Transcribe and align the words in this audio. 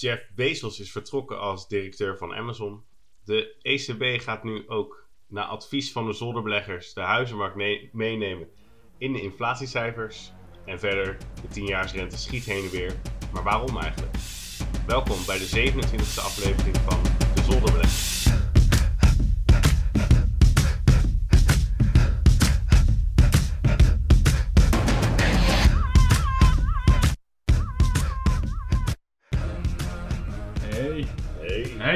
Jeff 0.00 0.30
Bezos 0.34 0.80
is 0.80 0.90
vertrokken 0.90 1.40
als 1.40 1.68
directeur 1.68 2.16
van 2.16 2.34
Amazon. 2.34 2.84
De 3.24 3.56
ECB 3.62 4.20
gaat 4.22 4.44
nu 4.44 4.68
ook 4.68 5.08
na 5.26 5.44
advies 5.46 5.92
van 5.92 6.06
de 6.06 6.12
zolderbeleggers 6.12 6.92
de 6.92 7.00
huizenmarkt 7.00 7.56
ne- 7.56 7.88
meenemen 7.92 8.48
in 8.98 9.12
de 9.12 9.20
inflatiecijfers. 9.20 10.32
En 10.64 10.78
verder, 10.78 11.16
de 11.42 11.60
10-jaarsrente 11.60 12.16
schiet 12.16 12.44
heen 12.44 12.64
en 12.64 12.70
weer. 12.70 13.00
Maar 13.32 13.42
waarom 13.42 13.78
eigenlijk? 13.78 14.16
Welkom 14.86 15.18
bij 15.26 15.38
de 15.38 15.72
27e 15.72 16.20
aflevering 16.20 16.76
van 16.76 17.02
De 17.34 17.42
Zolderbeleggers. 17.42 18.17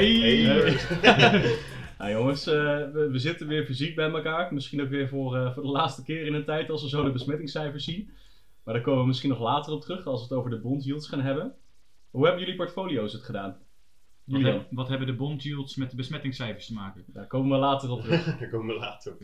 Hey. 0.02 0.42
Hey. 0.42 0.72
Hey. 1.02 1.58
Nou 1.98 2.14
jongens, 2.14 2.46
eh, 2.46 2.54
we, 2.92 3.08
we 3.10 3.18
zitten 3.18 3.46
weer 3.48 3.64
fysiek 3.64 3.94
bij 3.94 4.10
elkaar. 4.10 4.54
Misschien 4.54 4.82
ook 4.82 4.88
weer 4.88 5.08
voor, 5.08 5.36
eh, 5.36 5.54
voor 5.54 5.62
de 5.62 5.68
laatste 5.68 6.02
keer 6.04 6.26
in 6.26 6.34
een 6.34 6.44
tijd 6.44 6.70
als 6.70 6.82
we 6.82 6.88
zo 6.88 7.04
de 7.04 7.10
besmettingscijfers 7.10 7.84
zien. 7.84 8.10
Maar 8.64 8.74
daar 8.74 8.82
komen 8.82 9.00
we 9.00 9.06
misschien 9.06 9.30
nog 9.30 9.40
later 9.40 9.72
op 9.72 9.80
terug 9.80 10.06
als 10.06 10.20
we 10.20 10.26
het 10.28 10.38
over 10.38 10.50
de 10.50 10.60
bond 10.60 10.84
yields 10.84 11.08
gaan 11.08 11.20
hebben. 11.20 11.54
Hoe 12.10 12.24
hebben 12.24 12.40
jullie 12.42 12.56
portfolio's 12.56 13.12
het 13.12 13.22
gedaan? 13.22 13.50
Wat, 13.50 13.60
Julian, 14.24 14.58
heb- 14.58 14.66
wat 14.70 14.88
hebben 14.88 15.06
de 15.06 15.14
bond 15.14 15.42
yields 15.42 15.76
met 15.76 15.90
de 15.90 15.96
besmettingscijfers 15.96 16.66
te 16.66 16.74
maken? 16.74 17.04
daar 17.06 17.26
komen 17.26 17.50
we 17.50 17.56
later 17.64 17.90
op 17.90 18.00
terug. 18.02 18.24
Daar 18.38 18.50
komen 18.50 18.74
we 18.74 18.80
later 18.80 19.12
op. 19.12 19.22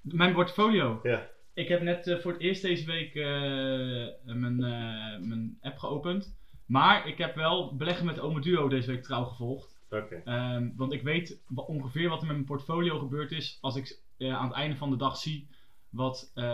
Mijn 0.00 0.32
portfolio. 0.34 1.00
Ja. 1.02 1.28
Ik 1.54 1.68
heb 1.68 1.82
net 1.82 2.06
eh, 2.06 2.18
voor 2.18 2.32
het 2.32 2.40
eerst 2.40 2.62
deze 2.62 2.86
week 2.86 3.14
eh, 3.14 4.34
mijn, 4.34 4.62
eh, 4.64 5.18
mijn 5.28 5.58
app 5.60 5.78
geopend. 5.78 6.40
Maar 6.66 7.06
ik 7.06 7.18
heb 7.18 7.34
wel 7.34 7.76
beleggen 7.76 8.06
met 8.06 8.20
Ome 8.20 8.40
Duo 8.40 8.68
deze 8.68 8.90
week 8.90 9.02
trouw 9.02 9.24
gevolgd. 9.24 9.80
Oké. 9.90 10.22
Ehm, 10.24 10.70
want 10.76 10.92
ik 10.92 11.02
weet 11.02 11.40
ongeveer 11.54 12.08
wat 12.08 12.20
er 12.20 12.26
met 12.26 12.36
mijn 12.36 12.46
portfolio 12.46 12.98
gebeurd 12.98 13.32
is 13.32 13.58
als 13.60 13.76
ik 13.76 13.98
eh, 14.18 14.34
aan 14.34 14.46
het 14.46 14.56
einde 14.56 14.76
van 14.76 14.90
de 14.90 14.96
dag 14.96 15.16
zie 15.16 15.48
wat 15.88 16.30
eh, 16.34 16.44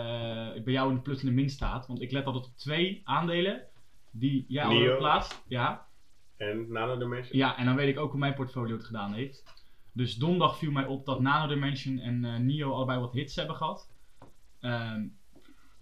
bij 0.63 0.73
jou 0.73 0.89
in 0.89 0.95
de 0.95 1.01
plus 1.01 1.19
en 1.19 1.25
de 1.25 1.33
min 1.33 1.49
staat. 1.49 1.87
Want 1.87 2.01
ik 2.01 2.11
let 2.11 2.25
altijd 2.25 2.45
op 2.45 2.57
twee 2.57 3.01
aandelen 3.03 3.63
die 4.11 4.45
jij 4.47 4.63
al 4.63 4.75
hebt 4.75 4.91
geplaatst. 4.91 5.43
Ja, 5.47 5.87
En 6.37 6.71
Nano 6.71 6.97
Dimension? 6.97 7.37
Ja, 7.37 7.57
en 7.57 7.65
dan 7.65 7.75
weet 7.75 7.89
ik 7.89 7.99
ook 7.99 8.11
hoe 8.11 8.19
mijn 8.19 8.33
portfolio 8.33 8.75
het 8.75 8.85
gedaan 8.85 9.13
heeft. 9.13 9.43
Dus 9.91 10.15
donderdag 10.15 10.57
viel 10.57 10.71
mij 10.71 10.85
op 10.85 11.05
dat 11.05 11.19
Nano 11.19 11.47
Dimension 11.47 11.99
en 11.99 12.25
eh, 12.25 12.37
Nio 12.37 12.73
allebei 12.73 12.99
wat 12.99 13.13
hits 13.13 13.35
hebben 13.35 13.55
gehad. 13.55 13.89
Ehm, 14.59 15.07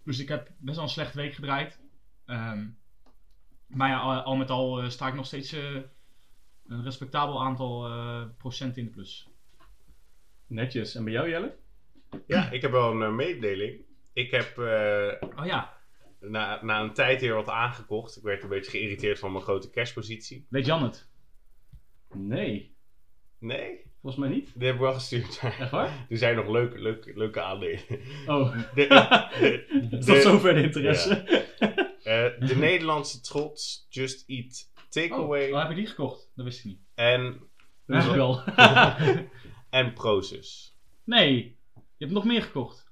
dus 0.03 0.19
ik 0.19 0.27
heb 0.27 0.49
best 0.57 0.75
wel 0.75 0.85
een 0.85 0.91
slechte 0.91 1.17
week 1.17 1.33
gedraaid. 1.33 1.79
Ehm, 2.25 2.65
maar 3.67 3.89
ja, 3.89 3.97
al, 3.99 4.21
al 4.21 4.35
met 4.35 4.49
al 4.49 4.81
eh, 4.81 4.89
sta 4.89 5.07
ik 5.07 5.13
nog 5.13 5.25
steeds 5.25 5.51
eh, 5.53 5.75
een 6.67 6.83
respectabel 6.83 7.43
aantal 7.43 7.85
eh, 7.87 8.21
procent 8.37 8.77
in 8.77 8.85
de 8.85 8.91
plus. 8.91 9.27
Netjes. 10.47 10.95
En 10.95 11.03
bij 11.03 11.13
jou 11.13 11.29
Jelle? 11.29 11.55
Ja, 12.27 12.49
ik 12.51 12.61
heb 12.61 12.71
wel 12.71 13.01
een 13.01 13.15
mededeling. 13.15 13.81
Ik 14.13 14.31
heb 14.31 14.57
eh, 14.57 15.29
Oh 15.39 15.45
ja, 15.45 15.73
na, 16.19 16.63
na 16.63 16.81
een 16.81 16.93
tijd 16.93 17.21
weer 17.21 17.33
wat 17.33 17.49
aangekocht. 17.49 18.17
Ik 18.17 18.23
werd 18.23 18.43
een 18.43 18.49
beetje 18.49 18.71
geïrriteerd 18.71 19.19
van 19.19 19.31
mijn 19.31 19.43
grote 19.43 19.69
cashpositie. 19.69 20.45
weet 20.49 20.65
Jan 20.65 20.83
het? 20.83 21.09
Nee, 22.13 22.75
Nee, 23.39 23.85
volgens 24.01 24.21
mij 24.25 24.29
niet. 24.35 24.51
die 24.55 24.65
heb 24.65 24.75
ik 24.75 24.81
wel 24.81 24.93
gestuurd. 24.93 25.39
Echt 25.59 25.71
waar? 25.71 26.05
er 26.09 26.17
zijn 26.17 26.35
nog 26.35 26.47
leuke, 26.47 26.79
leuke, 26.79 27.11
leuke 27.15 27.41
aandelen. 27.41 27.79
Oh, 28.27 28.57
De, 28.75 28.87
de- 29.89 30.21
zover 30.21 30.53
de 30.53 30.61
interesse? 30.61 31.25
De 32.39 32.55
Nederlandse 32.67 33.21
trots, 33.21 33.85
Just 33.89 34.23
Eat 34.29 34.71
Oh, 34.75 34.83
Takeaway 34.89 35.51
oh, 35.51 35.59
heb 35.59 35.69
je 35.69 35.75
die 35.75 35.85
gekocht? 35.87 36.31
Dat 36.35 36.45
wist 36.45 36.59
ik 36.59 36.65
niet. 36.65 36.79
en, 36.95 37.39
Dat 37.85 38.03
is 38.03 38.09
wel. 38.09 38.43
en 39.69 39.93
Prosus. 39.93 40.77
nee, 41.03 41.57
je 41.73 41.81
hebt 42.05 42.11
nog 42.11 42.25
meer 42.25 42.41
gekocht. 42.43 42.85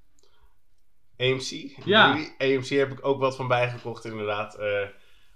AMC. 1.18 1.76
Ja. 1.86 2.12
AMC 2.38 2.68
heb 2.68 2.92
ik 2.92 3.06
ook 3.06 3.20
wat 3.20 3.36
van 3.36 3.48
bijgekocht 3.48 4.06
inderdaad. 4.06 4.56
eh, 4.56 4.88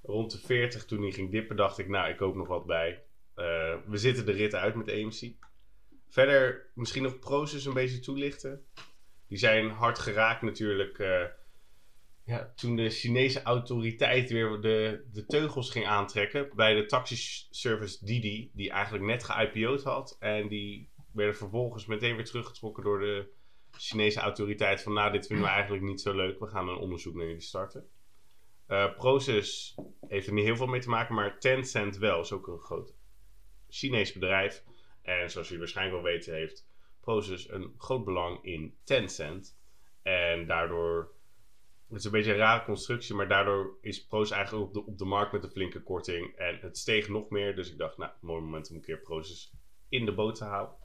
rond 0.03 0.31
de 0.31 0.37
40 0.37 0.85
toen 0.85 1.01
die 1.01 1.11
ging 1.11 1.31
dippen 1.31 1.55
dacht 1.55 1.77
ik, 1.77 1.87
nou 1.87 2.09
ik 2.09 2.17
koop 2.17 2.35
nog 2.35 2.47
wat 2.47 2.65
bij. 2.65 3.03
Eh, 3.35 3.75
we 3.85 3.97
zitten 3.97 4.25
de 4.25 4.31
rit 4.31 4.55
uit 4.55 4.75
met 4.75 4.89
AMC. 4.91 5.31
Verder 6.09 6.65
misschien 6.73 7.03
nog 7.03 7.19
Prosus 7.19 7.65
een 7.65 7.73
beetje 7.73 7.99
toelichten. 7.99 8.65
Die 9.27 9.37
zijn 9.37 9.69
hard 9.69 9.99
geraakt 9.99 10.41
natuurlijk. 10.41 10.99
eh, 10.99 11.23
ja, 12.29 12.51
toen 12.55 12.75
de 12.75 12.89
Chinese 12.89 13.41
autoriteit 13.41 14.29
weer 14.29 14.61
de, 14.61 15.05
de 15.11 15.25
teugels 15.25 15.69
ging 15.71 15.85
aantrekken 15.85 16.49
bij 16.55 16.73
de 16.73 16.85
taxiservice 16.85 18.05
Didi, 18.05 18.51
die 18.53 18.69
eigenlijk 18.69 19.05
net 19.05 19.23
ge-IPO'd 19.23 19.83
had. 19.83 20.15
En 20.19 20.47
die 20.47 20.89
werden 21.13 21.35
vervolgens 21.35 21.85
meteen 21.85 22.15
weer 22.15 22.25
teruggetrokken 22.25 22.83
door 22.83 22.99
de 22.99 23.29
Chinese 23.77 24.19
autoriteit 24.19 24.81
van 24.81 24.93
nou, 24.93 25.11
dit 25.11 25.27
vinden 25.27 25.45
we 25.45 25.51
eigenlijk 25.51 25.83
niet 25.83 26.01
zo 26.01 26.15
leuk. 26.15 26.39
We 26.39 26.47
gaan 26.47 26.69
een 26.69 26.77
onderzoek 26.77 27.15
naar 27.15 27.25
jullie 27.25 27.41
starten. 27.41 27.89
Eh 28.67 28.95
Proces 28.95 29.75
heeft 30.07 30.27
er 30.27 30.33
niet 30.33 30.45
heel 30.45 30.55
veel 30.55 30.67
mee 30.67 30.81
te 30.81 30.89
maken, 30.89 31.15
maar 31.15 31.39
Tencent 31.39 31.97
wel. 31.97 32.19
Is 32.19 32.31
ook 32.31 32.47
een 32.47 32.59
groot 32.59 32.95
Chinees 33.69 34.13
bedrijf. 34.13 34.63
En 35.01 35.29
zoals 35.29 35.47
jullie 35.47 35.63
waarschijnlijk 35.63 36.03
wel 36.03 36.11
weten, 36.13 36.33
heeft 36.33 36.69
Proces 36.99 37.49
een 37.49 37.73
groot 37.77 38.05
belang 38.05 38.43
in 38.43 38.77
Tencent. 38.83 39.57
En 40.01 40.47
daardoor, 40.47 41.11
het 41.89 41.97
is 41.99 42.05
een 42.05 42.11
beetje 42.11 42.31
een 42.31 42.37
rare 42.37 42.63
constructie, 42.65 43.15
maar 43.15 43.27
daardoor 43.27 43.77
is 43.81 44.05
Proces 44.05 44.31
eigenlijk 44.31 44.65
op 44.67 44.73
de, 44.73 44.85
op 44.85 44.97
de 44.97 45.05
markt 45.05 45.31
met 45.31 45.43
een 45.43 45.49
flinke 45.51 45.83
korting. 45.83 46.35
En 46.35 46.57
het 46.61 46.77
steeg 46.77 47.09
nog 47.09 47.29
meer, 47.29 47.55
dus 47.55 47.71
ik 47.71 47.77
dacht, 47.77 47.97
nou, 47.97 48.11
mooi 48.21 48.41
moment 48.41 48.69
om 48.69 48.75
een 48.75 48.81
keer 48.81 48.99
Proces 48.99 49.51
in 49.89 50.05
de 50.05 50.13
boot 50.13 50.35
te 50.35 50.43
houden. 50.43 50.75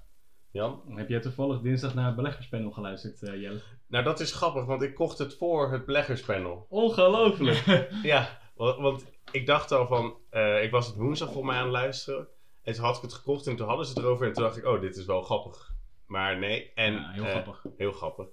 Jan? 0.50 0.82
Heb 0.88 1.08
jij 1.08 1.20
toevallig 1.20 1.60
dinsdag 1.60 1.94
naar 1.94 2.06
het 2.06 2.16
beleggerspanel 2.16 2.70
geluisterd, 2.70 3.22
eh, 3.22 3.40
Jelle? 3.40 3.60
Nou, 3.86 4.04
dat 4.04 4.20
is 4.20 4.32
grappig, 4.32 4.64
want 4.64 4.82
ik 4.82 4.94
kocht 4.94 5.18
het 5.18 5.34
voor 5.36 5.72
het 5.72 5.84
beleggerspanel. 5.86 6.66
Ongelooflijk! 6.68 7.88
Ja, 8.02 8.38
wa- 8.56 8.80
want 8.80 9.04
ik 9.30 9.46
dacht 9.46 9.72
al 9.72 9.86
van, 9.86 10.16
eh, 10.30 10.62
ik 10.62 10.70
was 10.70 10.86
het 10.86 10.96
woensdag 10.96 11.32
voor 11.32 11.44
mij 11.44 11.56
aan 11.56 11.62
het 11.62 11.72
luisteren. 11.72 12.28
En 12.62 12.74
toen 12.74 12.84
had 12.84 12.96
ik 12.96 13.02
het 13.02 13.12
gekocht 13.12 13.46
en 13.46 13.56
toen 13.56 13.66
hadden 13.66 13.86
ze 13.86 13.92
het 13.92 14.02
erover. 14.02 14.26
En 14.26 14.32
toen 14.32 14.42
dacht 14.42 14.56
ik, 14.56 14.64
oh, 14.64 14.80
dit 14.80 14.96
is 14.96 15.04
wel 15.04 15.22
grappig. 15.22 15.72
Maar 16.06 16.38
nee, 16.38 16.72
en 16.74 16.92
ja, 16.92 17.10
heel 17.10 17.24
eh, 17.24 17.30
grappig. 17.30 17.64
heel 17.76 17.92
grappig. 17.92 18.26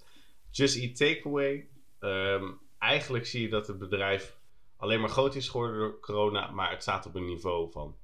Just 0.49 0.77
Eat 0.77 0.95
Takeaway. 0.95 1.69
Ehm, 2.01 2.51
eigenlijk 2.78 3.25
zie 3.25 3.41
je 3.41 3.50
dat 3.50 3.67
het 3.67 3.78
bedrijf 3.78 4.38
alleen 4.78 5.00
maar 5.00 5.09
groot 5.09 5.35
is 5.35 5.50
geworden 5.50 5.78
door 5.79 6.00
corona. 6.00 6.51
Maar 6.51 6.72
het 6.72 6.81
staat 6.81 7.06
op 7.06 7.16
een 7.16 7.25
niveau 7.25 7.72
van 7.72 7.97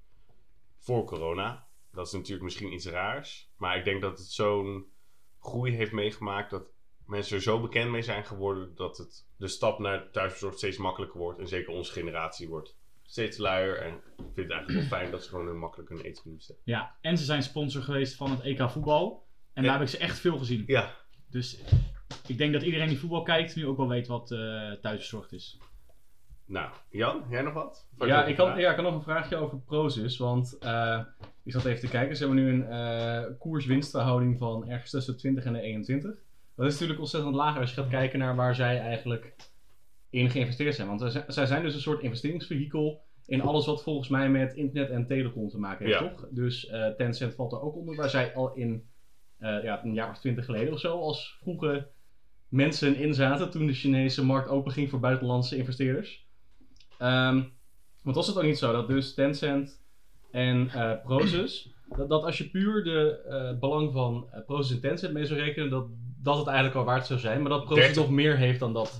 voor 0.77 1.05
corona. 1.05 1.67
Dat 1.91 2.07
is 2.07 2.11
natuurlijk 2.13 2.43
misschien 2.43 2.73
iets 2.73 2.85
raars. 2.87 3.49
Maar 3.57 3.77
ik 3.77 3.83
denk 3.83 4.01
dat 4.01 4.17
het 4.17 4.27
zo'n 4.27 4.85
groei 5.39 5.75
heeft 5.75 5.91
meegemaakt 5.91 6.49
dat 6.49 6.63
mensen 7.05 7.35
er 7.35 7.41
zo 7.41 7.61
bekend 7.61 7.91
mee 7.91 8.01
zijn 8.01 8.25
geworden 8.25 8.75
dat 8.75 8.97
het 8.97 9.25
de 9.37 9.47
stap 9.47 9.79
naar 9.79 10.11
thuisbezorgd 10.11 10.57
steeds 10.57 10.77
makkelijker 10.77 11.19
wordt. 11.19 11.39
En 11.39 11.47
zeker 11.47 11.73
onze 11.73 11.91
generatie 11.91 12.47
wordt 12.47 12.75
steeds 13.03 13.37
luier. 13.37 13.77
En 13.81 13.93
ik 13.93 14.01
vind 14.17 14.35
het 14.35 14.49
eigenlijk 14.51 14.89
wel 14.89 14.99
fijn 14.99 15.11
dat 15.11 15.23
ze 15.23 15.29
gewoon 15.29 15.47
een 15.47 15.57
makkelijk 15.59 15.89
hun 15.89 16.01
eten 16.01 16.21
kunnen 16.21 16.35
bestellen. 16.37 16.61
Ja, 16.65 16.95
en 17.01 17.17
ze 17.17 17.23
zijn 17.25 17.43
sponsor 17.43 17.81
geweest 17.81 18.15
van 18.15 18.31
het 18.31 18.41
EK 18.41 18.69
voetbal. 18.69 19.25
En 19.53 19.63
Ja. 19.63 19.69
daar 19.69 19.79
heb 19.79 19.87
ik 19.87 19.93
ze 19.93 19.99
echt 19.99 20.19
veel 20.19 20.37
gezien. 20.37 20.63
Ja, 20.67 20.95
Dus 21.29 21.61
ik 22.27 22.37
denk 22.37 22.53
dat 22.53 22.61
iedereen 22.61 22.87
die 22.87 22.99
voetbal 22.99 23.21
kijkt 23.23 23.55
nu 23.55 23.67
ook 23.67 23.77
wel 23.77 23.87
weet 23.87 24.07
wat 24.07 24.31
eh 24.31 24.71
thuisbezorgd 24.71 25.31
is. 25.31 25.57
nou, 26.45 26.69
Jan, 26.89 27.23
jij 27.29 27.41
nog 27.41 27.53
wat? 27.53 27.87
Ja 27.97 28.25
ik, 28.25 28.37
had, 28.37 28.57
ja, 28.57 28.69
ik 28.69 28.75
had 28.75 28.85
nog 28.85 28.93
een 28.95 29.01
vraagje 29.01 29.35
over 29.35 29.59
Prozus. 29.59 30.17
Want 30.17 30.57
eh, 30.59 30.99
ik 31.43 31.51
zat 31.51 31.65
even 31.65 31.79
te 31.79 31.87
kijken. 31.89 32.15
Ze 32.17 32.25
hebben 32.25 32.43
nu 32.43 32.51
een 32.51 32.65
eh 32.67 33.23
koers-winstverhouding 33.39 34.37
van 34.37 34.67
ergens 34.69 34.91
tussen 34.91 35.13
de 35.13 35.19
20 35.19 35.43
en 35.45 35.53
de 35.53 35.61
21. 35.61 36.11
Dat 36.55 36.65
is 36.65 36.71
natuurlijk 36.71 36.99
ontzettend 36.99 37.35
laag 37.35 37.57
als 37.57 37.69
je 37.73 37.81
gaat 37.81 37.89
kijken 37.89 38.19
naar 38.19 38.35
waar 38.35 38.55
zij 38.55 38.79
eigenlijk 38.79 39.35
in 40.09 40.29
geïnvesteerd 40.29 40.75
zijn. 40.75 40.87
Want 40.87 40.99
zij 41.01 41.09
zijn- 41.09 41.25
zij 41.27 41.45
zijn 41.45 41.63
dus 41.63 41.73
een 41.73 41.81
soort 41.81 42.01
investeringsvehikel 42.03 43.01
in 43.25 43.41
alles 43.41 43.65
wat 43.65 43.83
volgens 43.83 44.09
mij 44.09 44.29
met 44.29 44.53
internet 44.53 44.89
en 44.89 45.05
telecom 45.05 45.49
te 45.49 45.59
maken 45.59 45.85
heeft, 45.85 45.99
Ja. 45.99 46.09
toch? 46.09 46.27
Dus 46.31 46.67
eh, 46.67 46.87
Tencent 46.87 47.35
valt 47.35 47.51
er 47.51 47.61
ook 47.61 47.75
onder, 47.75 47.95
waar 47.95 48.09
zij 48.09 48.33
al 48.35 48.53
in 48.53 48.89
eh, 49.37 49.63
ja, 49.63 49.83
een 49.83 49.93
jaar 49.93 50.09
of 50.09 50.17
twintig 50.19 50.45
geleden 50.45 50.73
of 50.73 50.79
zo 50.79 50.99
als 50.99 51.37
vroege 51.41 51.87
mensen 52.49 52.95
in 52.95 53.13
zaten 53.13 53.49
toen 53.51 53.67
de 53.67 53.73
Chinese 53.73 54.25
markt 54.25 54.49
open 54.49 54.71
ging 54.71 54.89
voor 54.89 54.99
buitenlandse 54.99 55.57
investeerders. 55.57 56.25
Ehm, 56.97 57.43
want 58.03 58.15
was 58.15 58.27
het 58.27 58.37
ook 58.37 58.43
niet 58.43 58.57
zo 58.57 58.71
dat 58.71 58.87
dus 58.87 59.13
Tencent 59.13 59.81
en 60.31 60.69
eh 60.69 60.91
Prosus, 61.03 61.73
dat, 61.87 62.09
dat 62.09 62.23
als 62.23 62.37
je 62.37 62.49
puur 62.49 62.83
de 62.83 63.21
eh, 63.29 63.59
belang 63.59 63.91
van 63.93 64.27
eh, 64.31 64.45
Prosus 64.45 64.71
en 64.75 64.81
Tencent 64.81 65.13
mee 65.13 65.25
zou 65.25 65.39
rekenen, 65.39 65.69
dat, 65.69 65.87
dat 66.21 66.37
het 66.37 66.47
eigenlijk 66.47 66.77
al 66.77 66.83
waard 66.85 67.05
zou 67.05 67.19
zijn, 67.19 67.41
maar 67.41 67.49
dat 67.49 67.65
Prosus 67.65 67.83
30. 67.83 68.01
nog 68.01 68.11
meer 68.11 68.37
heeft 68.37 68.59
dan 68.59 68.73
dat. 68.73 68.99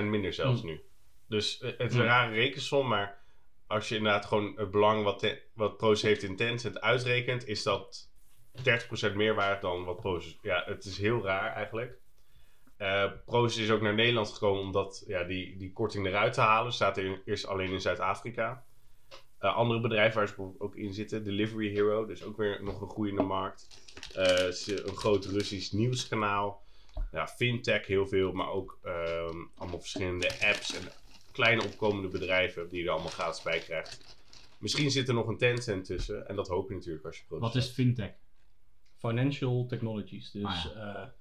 30% 0.00 0.04
minder 0.04 0.32
zelfs 0.32 0.60
Hm. 0.60 0.66
nu. 0.66 0.80
Dus 1.28 1.58
het 1.60 1.90
is 1.90 1.94
een 1.94 2.04
rare 2.04 2.34
rekensom, 2.34 2.88
maar 2.88 3.18
als 3.66 3.88
je 3.88 3.96
inderdaad 3.96 4.24
gewoon 4.24 4.52
het 4.56 4.70
belang 4.70 5.02
wat, 5.04 5.18
te- 5.18 5.42
wat 5.54 6.00
heeft 6.02 6.22
in 6.22 6.36
Tencent 6.36 6.80
uitrekent, 6.80 7.46
is 7.46 7.62
dat 7.62 8.10
30% 9.10 9.14
meer 9.14 9.34
waard 9.34 9.60
dan 9.60 9.84
wat 9.84 10.00
Proces... 10.00 10.38
Ja, 10.42 10.62
het 10.66 10.84
is 10.84 10.98
heel 10.98 11.22
raar 11.24 11.52
eigenlijk. 11.52 11.98
Eh 12.76 13.10
Proces 13.24 13.56
is 13.62 13.70
ook 13.70 13.80
naar 13.80 13.94
Nederland 13.94 14.28
gekomen 14.28 14.62
omdat 14.62 15.04
ja, 15.06 15.24
die, 15.24 15.56
die 15.56 15.72
korting 15.72 16.06
eruit 16.06 16.32
te 16.32 16.40
halen. 16.40 16.72
Staat 16.72 16.96
er 16.96 17.22
eerst 17.24 17.46
alleen 17.46 17.70
in 17.70 17.80
Zuid-Afrika. 17.80 18.64
Eh, 19.38 19.56
andere 19.56 19.80
bedrijven 19.80 20.18
waar 20.18 20.28
ze 20.28 20.34
bijvoorbeeld 20.34 20.62
ook 20.62 20.76
in 20.76 20.94
zitten. 20.94 21.24
Delivery 21.24 21.70
Hero, 21.70 22.06
dus 22.06 22.22
ook 22.22 22.36
weer 22.36 22.62
nog 22.62 22.80
een 22.80 22.88
groeiende 22.88 23.22
markt. 23.22 23.68
Eh, 24.14 24.38
een 24.86 24.96
groot 24.96 25.24
Russisch 25.24 25.72
nieuwskanaal. 25.72 26.64
Ja, 27.12 27.26
fintech 27.28 27.86
heel 27.86 28.06
veel, 28.06 28.32
maar 28.32 28.48
ook 28.50 28.78
ehm, 28.82 29.36
allemaal 29.54 29.80
verschillende 29.80 30.28
apps 30.40 30.74
en 30.74 30.82
kleine 31.32 31.64
opkomende 31.64 32.08
bedrijven 32.08 32.68
die 32.68 32.78
je 32.80 32.84
er 32.86 32.92
allemaal 32.92 33.10
gratis 33.10 33.42
bij 33.42 33.58
krijgt. 33.58 34.16
Misschien 34.58 34.90
zit 34.90 35.08
er 35.08 35.14
nog 35.14 35.26
een 35.28 35.38
Tencent 35.38 35.84
tussen 35.84 36.28
en 36.28 36.36
dat 36.36 36.48
hoop 36.48 36.68
je 36.68 36.74
natuurlijk 36.74 37.04
als 37.04 37.16
je 37.16 37.22
Wat 37.28 37.38
produceert. 37.38 37.64
is 37.64 37.70
fintech? 37.70 38.12
Financial 38.98 39.66
Technologies. 39.66 40.30
Dus 40.30 40.44
Ah, 40.44 40.64
ja. 40.74 41.14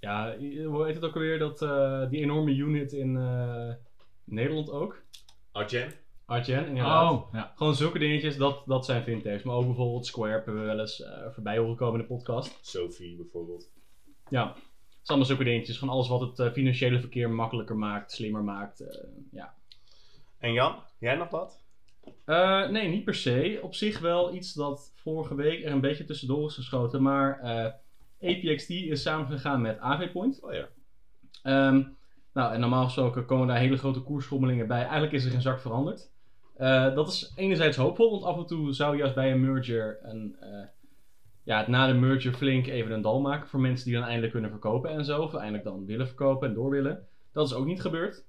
Ja, 0.00 0.36
hoe 0.64 0.84
heet 0.86 0.94
het 0.94 1.04
ook 1.04 1.14
alweer? 1.14 1.38
Dat, 1.38 1.62
eh, 1.62 2.08
die 2.10 2.20
enorme 2.22 2.54
unit 2.54 2.92
in 2.92 3.16
eh, 3.16 3.72
Nederland 4.24 4.70
ook. 4.70 5.02
Arjen? 5.52 5.92
Artjen, 6.26 6.66
inderdaad. 6.66 7.12
Oh, 7.12 7.32
ja. 7.32 7.52
Gewoon 7.56 7.74
zulke 7.74 7.98
dingetjes, 7.98 8.36
dat, 8.36 8.62
dat 8.66 8.84
zijn 8.84 9.02
fintechs. 9.02 9.42
Maar 9.42 9.54
ook 9.54 9.66
bijvoorbeeld 9.66 10.06
Square 10.06 10.30
hebben 10.32 10.54
we 10.54 10.60
wel 10.60 10.80
eens 10.80 11.02
eh, 11.02 11.26
voorbij 11.30 11.58
horen 11.58 11.76
komen 11.76 11.94
in 12.00 12.06
de 12.06 12.14
podcast. 12.14 12.58
Sophie 12.62 13.16
bijvoorbeeld. 13.16 13.70
Ja, 14.28 14.48
het 14.48 14.58
is 15.02 15.08
allemaal 15.08 15.26
zulke 15.26 15.44
dingetjes. 15.44 15.78
Van 15.78 15.88
alles 15.88 16.08
wat 16.08 16.36
het 16.38 16.52
financiële 16.52 17.00
verkeer 17.00 17.30
makkelijker 17.30 17.76
maakt, 17.76 18.12
slimmer 18.12 18.42
maakt. 18.44 18.80
eh, 18.80 19.08
ja. 19.30 19.54
En 20.38 20.52
Jan, 20.52 20.74
jij 20.98 21.14
nog 21.14 21.30
wat? 21.30 21.62
Eh, 22.24 22.68
nee, 22.68 22.88
niet 22.88 23.04
per 23.04 23.14
se. 23.14 23.58
Op 23.62 23.74
zich 23.74 23.98
wel 23.98 24.34
iets 24.34 24.52
dat 24.52 24.92
vorige 24.94 25.34
week 25.34 25.64
er 25.64 25.72
een 25.72 25.80
beetje 25.80 26.04
tussendoor 26.04 26.46
is 26.48 26.54
geschoten. 26.54 27.02
Maar 27.02 27.38
eh, 27.40 27.72
APXT 28.22 28.70
is 28.70 29.02
samengegaan 29.02 29.60
met 29.60 29.78
AVPoint. 29.78 30.42
Oh 30.42 30.52
ja. 30.52 30.68
Ehm, 31.42 31.82
nou, 32.32 32.54
en 32.54 32.60
normaal 32.60 32.84
gesproken 32.84 33.24
komen 33.24 33.46
daar 33.46 33.58
hele 33.58 33.76
grote 33.76 34.00
koersschommelingen 34.00 34.66
bij. 34.66 34.82
Eigenlijk 34.82 35.12
is 35.12 35.24
er 35.24 35.30
geen 35.30 35.42
zak 35.42 35.60
veranderd. 35.60 36.10
Eh, 36.60 36.94
dat 36.94 37.08
is 37.08 37.32
enerzijds 37.36 37.76
hoopvol, 37.76 38.10
want 38.10 38.24
af 38.24 38.36
en 38.36 38.46
toe 38.46 38.72
zou 38.72 38.96
juist 38.96 39.14
bij 39.14 39.32
een 39.32 39.40
merger 39.40 39.98
een, 40.02 40.36
eh, 40.40 40.66
ja, 41.42 41.58
het 41.58 41.68
na 41.68 41.86
de 41.86 41.92
merger 41.92 42.32
flink 42.32 42.66
even 42.66 42.92
een 42.92 43.02
dal 43.02 43.20
maken 43.20 43.48
voor 43.48 43.60
mensen 43.60 43.84
die 43.86 43.94
dan 43.94 44.04
eindelijk 44.04 44.32
kunnen 44.32 44.50
verkopen 44.50 44.90
en 44.90 45.04
zo. 45.04 45.22
Of 45.22 45.34
eindelijk 45.34 45.64
dan 45.64 45.86
willen 45.86 46.06
verkopen 46.06 46.48
en 46.48 46.54
door 46.54 46.70
willen. 46.70 47.08
Dat 47.32 47.46
is 47.46 47.54
ook 47.54 47.66
niet 47.66 47.80
gebeurd. 47.80 48.24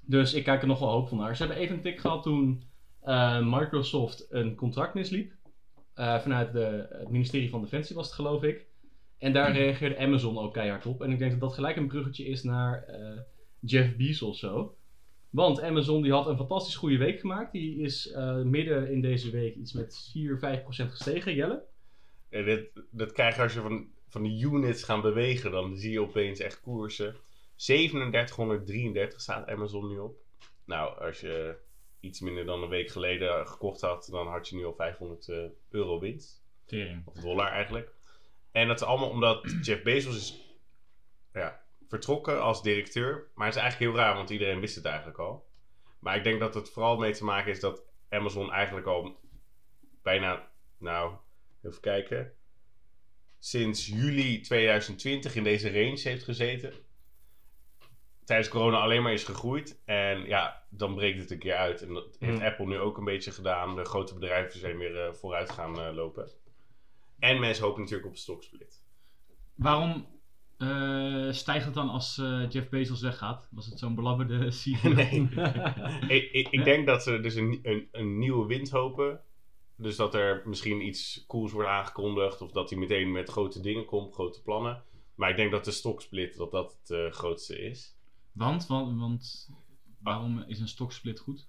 Dus 0.00 0.34
ik 0.34 0.44
kijk 0.44 0.60
er 0.60 0.68
nog 0.68 0.78
wel 0.78 0.90
hoopvol 0.90 1.18
naar. 1.18 1.36
Ze 1.36 1.42
hebben 1.44 1.62
even 1.62 1.76
een 1.76 1.82
tik 1.82 2.00
gehad 2.00 2.22
toen 2.22 2.62
eh, 3.02 3.46
Microsoft 3.58 4.26
een 4.30 4.54
contract 4.54 4.94
misliep. 4.94 5.32
Vanuit 5.94 6.52
de, 6.52 6.86
het 6.90 7.08
ministerie 7.08 7.50
van 7.50 7.60
Defensie 7.60 7.96
was 7.96 8.06
het 8.06 8.14
geloof 8.14 8.42
ik. 8.42 8.66
En 9.18 9.32
daar 9.32 9.52
reageerde 9.52 9.98
Amazon 9.98 10.38
ook 10.38 10.52
keihard 10.52 10.86
op. 10.86 11.02
En 11.02 11.10
ik 11.10 11.18
denk 11.18 11.30
dat 11.30 11.40
dat 11.40 11.54
gelijk 11.54 11.76
een 11.76 11.88
bruggetje 11.88 12.24
is 12.24 12.42
naar 12.42 12.84
eh, 12.84 13.20
Jeff 13.60 13.96
Bezos 13.96 14.38
zo. 14.38 14.76
Want 15.30 15.60
Amazon 15.60 16.02
die 16.02 16.12
had 16.12 16.26
een 16.26 16.36
fantastisch 16.36 16.76
goede 16.76 16.96
week 16.96 17.20
gemaakt. 17.20 17.52
Die 17.52 17.78
is 17.80 18.10
eh, 18.10 18.36
midden 18.42 18.90
in 18.90 19.00
deze 19.00 19.30
week 19.30 19.54
iets 19.54 19.72
met 19.72 20.10
4, 20.12 20.38
5 20.38 20.62
procent 20.62 20.90
gestegen, 20.90 21.34
Jelle. 21.34 21.64
Ja, 22.30 22.42
dit, 22.42 22.70
dat 22.90 23.12
krijg 23.12 23.36
je 23.36 23.42
als 23.42 23.54
je 23.54 23.60
van, 23.60 23.88
van 24.08 24.22
die 24.22 24.44
units 24.44 24.82
gaan 24.82 25.00
bewegen. 25.00 25.50
Dan 25.50 25.76
zie 25.76 25.92
je 25.92 26.00
opeens 26.00 26.40
echt 26.40 26.60
koersen. 26.60 27.16
3733 27.56 29.20
staat 29.20 29.48
Amazon 29.48 29.88
nu 29.88 29.98
op. 29.98 30.16
Nou, 30.64 31.00
als 31.00 31.20
je 31.20 31.56
iets 32.00 32.20
minder 32.20 32.44
dan 32.44 32.62
een 32.62 32.68
week 32.68 32.90
geleden 32.90 33.46
gekocht 33.46 33.80
had, 33.80 34.08
dan 34.10 34.26
had 34.26 34.48
je 34.48 34.56
nu 34.56 34.64
al 34.64 34.74
500 34.74 35.28
eh, 35.28 35.44
euro 35.70 36.00
winst. 36.00 36.42
Tering. 36.66 37.06
Of 37.06 37.14
dollar 37.14 37.50
eigenlijk. 37.50 37.94
En 38.58 38.68
dat 38.68 38.80
is 38.80 38.86
allemaal 38.86 39.10
omdat 39.10 39.54
Jeff 39.62 39.82
Bezos 39.82 40.16
is 40.16 40.58
ja, 41.32 41.62
vertrokken 41.88 42.42
als 42.42 42.62
directeur. 42.62 43.30
Maar 43.34 43.46
het 43.46 43.56
is 43.56 43.60
eigenlijk 43.60 43.92
heel 43.92 44.02
raar, 44.02 44.14
want 44.14 44.30
iedereen 44.30 44.60
wist 44.60 44.74
het 44.74 44.84
eigenlijk 44.84 45.18
al. 45.18 45.46
Maar 45.98 46.16
ik 46.16 46.24
denk 46.24 46.40
dat 46.40 46.54
het 46.54 46.70
vooral 46.70 46.96
mee 46.96 47.12
te 47.12 47.24
maken 47.24 47.50
is 47.50 47.60
dat 47.60 47.82
Amazon 48.08 48.52
eigenlijk 48.52 48.86
al 48.86 49.20
bijna, 50.02 50.48
nou, 50.78 51.16
even 51.62 51.80
kijken, 51.80 52.32
sinds 53.38 53.86
juli 53.86 54.40
2020 54.40 55.34
in 55.34 55.44
deze 55.44 55.72
range 55.72 56.00
heeft 56.00 56.24
gezeten. 56.24 56.72
Tijdens 58.24 58.48
corona 58.48 58.78
alleen 58.78 59.02
maar 59.02 59.12
is 59.12 59.24
gegroeid. 59.24 59.82
En 59.84 60.26
ja, 60.26 60.66
dan 60.70 60.94
breekt 60.94 61.18
het 61.18 61.30
een 61.30 61.38
keer 61.38 61.56
uit. 61.56 61.82
En 61.82 61.94
dat 61.94 62.16
heeft 62.18 62.38
Hmm. 62.38 62.46
Apple 62.46 62.66
nu 62.66 62.78
ook 62.78 62.96
een 62.96 63.04
beetje 63.04 63.30
gedaan. 63.32 63.76
De 63.76 63.84
grote 63.84 64.14
bedrijven 64.14 64.60
zijn 64.60 64.78
weer 64.78 65.06
eh, 65.06 65.12
vooruit 65.12 65.50
gaan 65.50 65.80
eh, 65.80 65.94
lopen. 65.94 66.30
En 67.18 67.40
mensen 67.40 67.64
hopen 67.64 67.80
natuurlijk 67.80 68.08
op 68.08 68.14
een 68.14 68.20
stoksplit. 68.20 68.82
Waarom 69.54 70.06
eh, 70.58 71.32
stijgt 71.32 71.64
het 71.64 71.74
dan 71.74 71.88
als 71.88 72.18
eh, 72.18 72.50
Jeff 72.50 72.68
Bezos 72.68 73.00
weggaat? 73.00 73.48
Was 73.50 73.66
het 73.66 73.78
zo'n 73.78 73.94
belabberde 73.94 74.50
CEO? 74.60 74.92
Nee. 74.94 75.28
ik 76.18 76.32
ik, 76.32 76.48
ik 76.48 76.64
denk 76.64 76.86
dat 76.86 77.02
ze 77.02 77.20
dus 77.20 77.34
een, 77.34 77.58
een, 77.62 77.88
een 77.92 78.18
nieuwe 78.18 78.46
wind 78.46 78.70
hopen. 78.70 79.20
Dus 79.76 79.96
dat 79.96 80.14
er 80.14 80.42
misschien 80.44 80.86
iets 80.86 81.24
cools 81.26 81.52
wordt 81.52 81.68
aangekondigd. 81.68 82.40
Of 82.40 82.52
dat 82.52 82.70
hij 82.70 82.78
meteen 82.78 83.12
met 83.12 83.28
grote 83.28 83.60
dingen 83.60 83.84
komt, 83.84 84.14
grote 84.14 84.42
plannen. 84.42 84.82
Maar 85.14 85.30
ik 85.30 85.36
denk 85.36 85.50
dat 85.50 85.64
de 85.64 85.70
stoksplit 85.70 86.36
dat 86.36 86.50
dat 86.50 86.78
het 86.80 86.90
eh, 86.90 87.12
grootste 87.12 87.60
is. 87.60 87.96
Want, 88.32 88.66
want, 88.66 88.98
want 88.98 89.48
waarom 90.02 90.44
is 90.46 90.60
een 90.60 90.68
stoksplit 90.68 91.20
goed? 91.20 91.48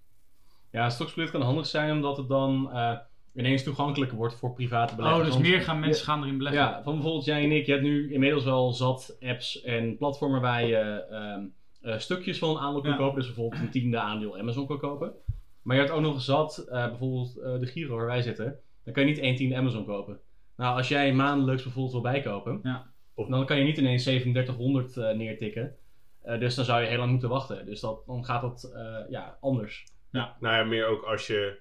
Ja, 0.72 0.90
stoksplit 0.90 1.32
kan 1.32 1.42
handig 1.42 1.66
zijn 1.66 1.92
omdat 1.92 2.18
het 2.18 2.28
dan 2.28 2.72
eh, 2.72 2.98
ineens 3.40 3.64
toegankelijker 3.64 4.18
wordt 4.18 4.36
voor 4.36 4.54
private 4.54 4.92
Oh, 4.92 4.98
beleggers. 4.98 5.24
dus 5.26 5.34
Want- 5.34 5.48
meer 5.48 5.62
gaan 5.62 5.80
mensen 5.80 6.06
gaan 6.06 6.24
erin 6.24 6.38
beleggen. 6.38 6.62
Ja, 6.62 6.84
van 6.84 6.94
bijvoorbeeld 6.94 7.26
jij 7.26 7.44
en 7.44 7.52
ik. 7.52 7.66
Je 7.66 7.72
hebt 7.72 7.84
nu 7.84 8.14
inmiddels 8.14 8.44
wel 8.44 8.74
zat 8.74 9.18
apps 9.22 9.62
en 9.62 9.98
platformen 9.98 10.42
waar 10.42 10.66
je 10.66 10.76
ehm, 11.10 11.42
eh, 11.82 11.98
stukjes 12.00 12.38
van 12.38 12.50
een 12.50 12.58
aandeel 12.58 12.82
kan 12.82 12.92
Ja. 12.92 12.98
kopen. 12.98 13.16
Dus 13.16 13.26
bijvoorbeeld 13.26 13.62
een 13.62 13.70
tiende 13.70 14.00
aandeel 14.00 14.38
Amazon 14.38 14.68
kan 14.68 14.78
kopen. 14.80 15.12
Maar 15.62 15.76
je 15.76 15.82
hebt 15.82 15.94
ook 15.94 16.02
nog 16.02 16.22
zat, 16.22 16.58
eh, 16.58 16.88
bijvoorbeeld 16.88 17.38
eh, 17.38 17.60
de 17.60 17.66
Giro 17.66 17.96
waar 17.96 18.06
wij 18.06 18.22
zitten. 18.22 18.60
Dan 18.84 18.94
kan 18.94 19.04
je 19.04 19.10
niet 19.10 19.20
één 19.20 19.36
tiende 19.36 19.56
Amazon 19.56 19.86
kopen. 19.86 20.20
Nou, 20.58 20.78
als 20.78 20.88
jij 20.88 21.14
maandelijks 21.14 21.64
bijvoorbeeld 21.64 21.94
wil 21.94 22.12
bijkopen. 22.12 22.60
Ja. 22.64 22.88
Of 23.14 23.28
dan 23.28 23.46
kan 23.46 23.58
je 23.58 23.64
niet 23.64 23.78
ineens 23.78 24.04
3700 24.04 24.98
eh, 24.98 25.12
neertikken. 25.16 25.76
Eh, 26.22 26.40
dus 26.40 26.56
dan 26.56 26.66
zou 26.66 26.82
je 26.82 26.88
heel 26.88 26.98
lang 26.98 27.12
moeten 27.12 27.30
wachten. 27.30 27.66
Dus 27.66 27.80
dat, 27.80 28.04
dan 28.06 28.26
gaat 28.26 28.42
dat 28.42 28.72
eh, 28.76 29.10
ja, 29.10 29.38
anders. 29.42 29.86
Nou 30.12 30.30
ja, 30.42 30.64
meer 30.64 30.86
ook 30.88 31.04
als 31.04 31.28
je 31.28 31.58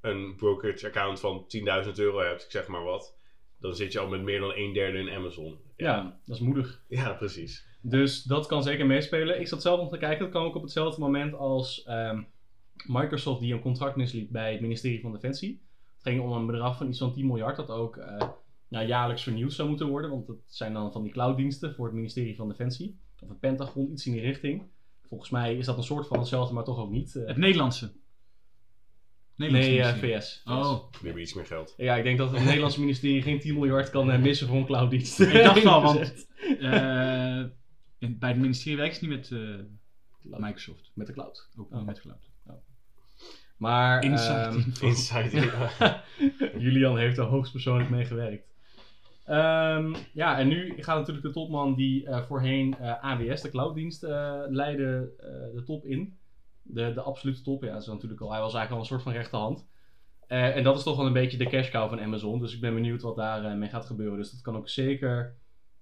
een 0.00 0.34
brokerage 0.36 0.86
account 0.86 1.20
van 1.20 1.46
10.000 1.84 1.92
euro 1.94 2.18
hebt, 2.20 2.44
ik 2.44 2.50
zeg 2.50 2.66
maar 2.66 2.84
wat. 2.84 3.18
Dan 3.58 3.74
zit 3.74 3.92
je 3.92 3.98
al 3.98 4.08
met 4.08 4.22
meer 4.22 4.40
dan 4.40 4.52
een 4.54 4.72
derde 4.72 4.98
in 4.98 5.10
Amazon. 5.10 5.58
Ja, 5.76 6.20
dat 6.26 6.36
is 6.36 6.42
moedig. 6.42 6.82
Ja, 6.88 7.12
precies. 7.12 7.66
Dus 7.82 8.22
dat 8.22 8.46
kan 8.46 8.62
zeker 8.62 8.86
meespelen. 8.86 9.40
Ik 9.40 9.48
zat 9.48 9.62
zelf 9.62 9.80
nog 9.80 9.90
te 9.90 9.98
kijken, 9.98 10.20
dat 10.20 10.30
kwam 10.30 10.44
ook 10.44 10.54
op 10.54 10.62
hetzelfde 10.62 11.00
moment 11.00 11.34
als 11.34 11.82
ehm, 11.82 12.22
Microsoft 12.86 13.40
die 13.40 13.52
een 13.52 13.60
contract 13.60 13.96
misliep 13.96 14.32
bij 14.32 14.52
het 14.52 14.60
ministerie 14.60 15.00
van 15.00 15.12
Defensie. 15.12 15.60
Het 15.94 16.02
ging 16.02 16.20
om 16.20 16.32
een 16.32 16.46
bedrag 16.46 16.76
van 16.76 16.88
iets 16.88 16.98
van 16.98 17.12
10 17.12 17.26
miljard 17.26 17.56
dat 17.56 17.70
ook 17.70 17.96
eh, 17.96 18.28
nou, 18.68 18.86
jaarlijks 18.86 19.22
vernieuwd 19.22 19.52
zou 19.52 19.68
moeten 19.68 19.88
worden. 19.88 20.10
Want 20.10 20.26
dat 20.26 20.36
zijn 20.46 20.72
dan 20.72 20.92
van 20.92 21.02
die 21.02 21.12
clouddiensten 21.12 21.74
voor 21.74 21.86
het 21.86 21.94
ministerie 21.94 22.36
van 22.36 22.48
Defensie. 22.48 22.98
Of 23.20 23.28
het 23.28 23.40
Pentagon, 23.40 23.92
iets 23.92 24.06
in 24.06 24.12
die 24.12 24.20
richting. 24.20 24.62
Volgens 25.08 25.30
mij 25.30 25.56
is 25.56 25.66
dat 25.66 25.76
een 25.76 25.82
soort 25.82 26.06
van 26.06 26.18
hetzelfde, 26.18 26.54
maar 26.54 26.64
toch 26.64 26.78
ook 26.78 26.90
niet. 26.90 27.16
Eh, 27.16 27.26
Het 27.26 27.36
Nederlandse. 27.36 27.92
Nee, 29.48 29.80
eh. 29.82 29.94
VS. 29.94 30.42
Oh, 30.44 30.90
Die 30.90 30.98
hebben 31.02 31.22
iets 31.22 31.34
meer 31.34 31.46
geld. 31.46 31.74
Ja, 31.76 31.96
ik 31.96 32.04
denk 32.04 32.18
dat 32.18 32.30
het 32.32 32.44
Nederlandse 32.44 32.80
ministerie 32.80 33.22
geen 33.22 33.40
10 33.40 33.54
miljard 33.54 33.90
kan 33.90 34.10
eh, 34.10 34.18
missen 34.20 34.46
voor 34.46 34.56
een 34.56 34.66
clouddienst. 34.66 35.20
Ik 35.20 35.32
dacht 35.32 35.64
al, 35.66 35.82
want- 35.82 35.98
Gezegd. 35.98 36.26
eh, 36.60 37.42
in- 37.98 38.18
bij 38.18 38.28
het 38.30 38.38
ministerie 38.38 38.76
werkt 38.78 38.96
ze 38.96 39.06
niet 39.06 39.16
met 39.16 39.30
eh, 39.30 40.38
Microsoft. 40.40 40.90
Met 40.94 41.06
de 41.06 41.12
cloud. 41.12 41.48
Ook 41.56 41.72
Oh. 41.74 41.84
met 41.86 42.00
cloud. 42.00 42.28
Maar 43.56 44.04
Inside 44.04 44.32
ehm. 44.32 44.62
Inside. 44.80 45.50
Julian 46.64 46.98
heeft 46.98 47.18
er 47.18 47.24
hoogstpersoonlijk 47.24 47.90
mee 47.90 48.04
gewerkt. 48.04 48.48
Ehm, 49.24 49.94
ja, 50.12 50.38
en 50.38 50.48
nu 50.48 50.74
gaat 50.76 50.98
natuurlijk 50.98 51.26
de 51.26 51.32
topman 51.32 51.74
die 51.74 52.06
eh, 52.06 52.22
voorheen 52.26 52.76
eh, 52.78 53.04
AWS, 53.04 53.40
de 53.42 53.50
clouddienst, 53.50 54.02
eh 54.02 54.40
leidde 54.48 55.12
eh, 55.18 55.26
de 55.56 55.62
top 55.64 55.84
in. 55.84 56.18
De, 56.74 56.92
de 56.92 57.00
absolute 57.02 57.42
top, 57.42 57.62
ja, 57.62 57.72
dat 57.72 57.80
is 57.82 57.86
natuurlijk 57.86 58.20
al, 58.20 58.32
hij 58.32 58.40
was 58.40 58.54
eigenlijk 58.54 58.72
al 58.72 58.78
een 58.78 58.84
soort 58.86 59.02
van 59.02 59.12
rechterhand. 59.12 59.68
Eh, 60.26 60.56
en 60.56 60.62
dat 60.64 60.76
is 60.76 60.82
toch 60.82 60.96
wel 60.96 61.06
een 61.06 61.12
beetje 61.12 61.38
de 61.38 61.46
cash 61.46 61.70
cow 61.70 61.88
van 61.88 62.00
Amazon, 62.00 62.38
dus 62.40 62.54
ik 62.54 62.60
ben 62.60 62.74
benieuwd 62.74 63.02
wat 63.02 63.16
daar 63.16 63.44
eh, 63.44 63.54
mee 63.54 63.68
gaat 63.68 63.86
gebeuren. 63.86 64.18
Dus 64.18 64.30
dat 64.30 64.40
kan 64.40 64.56
ook 64.56 64.68
zeker 64.68 65.36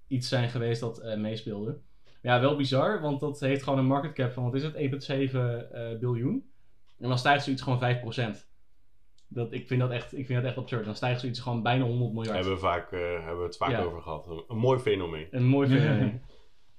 iets 0.07 0.29
zijn 0.29 0.49
geweest 0.49 0.81
dat 0.81 0.99
eh, 0.99 1.17
meespeelde. 1.17 1.79
Ja, 2.23 2.41
wel 2.41 2.57
bizar, 2.57 3.01
want 3.01 3.21
dat 3.21 3.41
heeft 3.41 3.63
gewoon 3.63 3.79
een 3.79 3.87
market 3.87 4.13
cap 4.13 4.33
van, 4.33 4.45
wat 4.45 4.55
is 4.55 4.63
het, 4.63 4.75
1,7 4.75 5.35
eh, 5.73 5.99
biljoen. 5.99 6.51
En 6.99 7.09
dan 7.09 7.19
stijgt 7.19 7.45
zoiets 7.45 7.63
gewoon 7.63 7.79
5%. 7.79 8.47
Dat, 9.29 9.53
ik, 9.53 9.67
vind 9.67 9.81
dat 9.81 9.91
echt, 9.91 10.19
ik 10.19 10.27
vind 10.27 10.39
dat 10.41 10.49
echt 10.49 10.59
absurd. 10.59 10.85
Dan 10.85 10.95
stijgt 10.95 11.21
zoiets 11.21 11.41
gewoon 11.41 11.63
bijna 11.63 11.85
100 11.85 12.13
miljard. 12.13 12.35
hebben, 12.37 12.55
we 12.55 12.59
vaak, 12.59 12.93
eh, 12.93 13.01
hebben 13.01 13.39
we 13.39 13.45
het 13.45 13.57
vaak 13.57 13.71
Ja. 13.71 13.83
over 13.83 14.03
gehad. 14.03 14.27
Een, 14.27 14.45
een 14.49 14.57
mooi 14.57 14.79
fenomeen. 14.79 15.27
Een 15.31 15.47
mooi 15.47 15.69
fenomeen. 15.79 16.23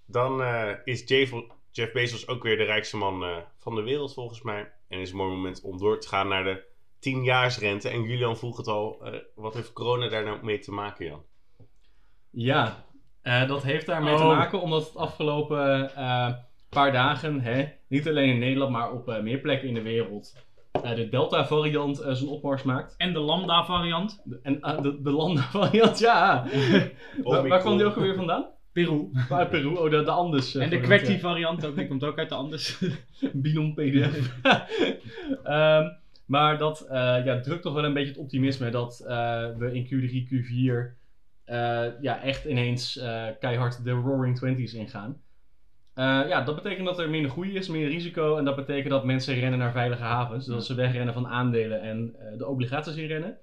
Dan 0.05 0.41
eh, 0.41 0.71
is 0.83 1.03
Jeff, 1.07 1.33
Jeff 1.79 1.91
Bezos 1.91 2.27
ook 2.27 2.43
weer 2.43 2.57
de 2.57 2.63
rijkste 2.63 2.97
man 2.97 3.23
eh, 3.23 3.37
van 3.57 3.75
de 3.75 3.81
wereld 3.81 4.13
volgens 4.13 4.41
mij. 4.41 4.71
En 4.87 4.99
is 4.99 5.11
een 5.11 5.17
mooi 5.17 5.31
moment 5.31 5.61
om 5.61 5.77
door 5.77 5.99
te 5.99 6.07
gaan 6.07 6.27
naar 6.27 6.43
de 6.43 6.63
10-jaarsrente. 6.99 7.89
En 7.89 8.03
Julian 8.03 8.37
vroeg 8.37 8.57
het 8.57 8.67
al, 8.67 8.99
eh, 9.05 9.19
wat 9.35 9.53
heeft 9.53 9.73
corona 9.73 10.07
daar 10.09 10.23
nou 10.23 10.43
mee 10.43 10.59
te 10.59 10.71
maken, 10.71 11.05
Jan? 11.05 11.23
Ja, 12.29 12.85
eh, 13.21 13.47
dat 13.47 13.63
heeft 13.63 13.85
daarmee 13.85 14.15
te 14.15 14.23
Oh. 14.23 14.27
maken 14.37 14.61
omdat 14.61 14.85
het 14.87 14.95
afgelopen 14.95 15.95
eh, 15.95 16.33
paar 16.69 16.91
dagen, 16.91 17.41
hè, 17.41 17.65
niet 17.87 18.07
alleen 18.07 18.29
in 18.29 18.39
Nederland, 18.39 18.71
maar 18.71 18.91
op 18.91 19.07
eh, 19.09 19.21
meer 19.21 19.39
plekken 19.39 19.67
in 19.67 19.73
de 19.73 19.81
wereld, 19.81 20.35
de 20.71 21.09
Delta 21.09 21.45
variant 21.45 21.99
eh, 21.99 22.13
zijn 22.13 22.29
opmars 22.29 22.63
maakt. 22.63 22.95
En 22.97 23.13
de 23.13 23.19
Lambda 23.19 23.65
variant. 23.65 24.21
De- 24.23 24.39
en 24.43 24.61
eh, 24.61 24.81
de, 24.81 25.01
de 25.01 25.11
Lambda 25.11 25.41
variant, 25.41 25.99
ja. 25.99 26.45
waar, 27.23 27.47
waar 27.47 27.59
kwam 27.59 27.77
die 27.77 27.85
ook 27.85 27.95
alweer 27.95 28.15
vandaan? 28.15 28.57
Peru. 28.83 29.09
Uit 29.39 29.49
Peru, 29.49 29.75
oh 29.75 29.89
de, 29.89 30.03
de 30.03 30.11
Andes. 30.11 30.55
eh, 30.55 30.63
En 30.63 30.69
de 30.69 31.07
ja. 31.11 31.17
variant 31.19 31.65
ook, 31.65 31.75
die 31.75 31.87
komt 31.87 32.03
ook 32.03 32.17
uit 32.17 32.29
de 32.29 32.35
Andes. 32.35 32.79
Binom 33.33 33.73
PDF. 33.73 34.31
Ehm, 35.43 35.87
maar 36.25 36.57
dat 36.57 36.81
eh, 36.81 37.25
ja, 37.25 37.39
drukt 37.39 37.61
toch 37.61 37.73
wel 37.73 37.83
een 37.85 37.93
beetje 37.93 38.09
het 38.09 38.17
optimisme 38.17 38.69
dat 38.69 39.03
eh, 39.07 39.45
we 39.57 39.73
in 39.73 39.85
Q3, 39.85 40.27
Q4 40.33 40.97
eh, 41.45 41.85
ja, 42.01 42.21
echt 42.21 42.45
ineens 42.45 42.97
eh, 42.97 43.25
keihard 43.39 43.83
de 43.83 43.91
Roaring 43.91 44.37
Twenties 44.37 44.73
ingaan. 44.73 45.21
Eh, 45.93 46.21
ja, 46.27 46.41
dat 46.41 46.55
betekent 46.55 46.85
dat 46.85 46.99
er 46.99 47.09
minder 47.09 47.31
groei 47.31 47.55
is, 47.55 47.67
minder 47.69 47.89
risico. 47.89 48.37
En 48.37 48.45
dat 48.45 48.55
betekent 48.55 48.89
dat 48.89 49.05
mensen 49.05 49.39
rennen 49.39 49.59
naar 49.59 49.71
veilige 49.71 50.03
havens. 50.03 50.45
Dus 50.45 50.55
dat 50.55 50.65
ze 50.65 50.73
wegrennen 50.75 51.13
van 51.13 51.27
aandelen 51.27 51.81
en 51.81 52.15
eh, 52.19 52.37
de 52.37 52.47
obligaties 52.47 52.95
inrennen. 52.95 53.37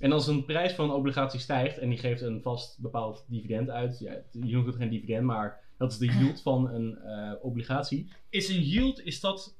En 0.00 0.12
als 0.12 0.26
een 0.26 0.44
prijs 0.44 0.72
van 0.72 0.84
een 0.84 0.96
obligatie 0.96 1.40
stijgt 1.40 1.78
en 1.78 1.88
die 1.88 1.98
geeft 1.98 2.20
een 2.22 2.42
vast 2.42 2.80
bepaald 2.80 3.24
dividend 3.28 3.70
uit. 3.70 3.98
Ja, 3.98 4.12
je 4.32 4.54
noemt 4.54 4.66
het 4.66 4.76
geen 4.76 4.90
dividend, 4.90 5.24
maar 5.24 5.60
dat 5.78 5.92
is 5.92 5.98
de 5.98 6.06
yield 6.06 6.42
van 6.42 6.70
een 6.70 6.98
eh, 6.98 7.32
obligatie. 7.42 8.12
Is 8.30 8.48
een 8.48 8.62
yield, 8.62 9.04
is 9.04 9.20
dat 9.20 9.56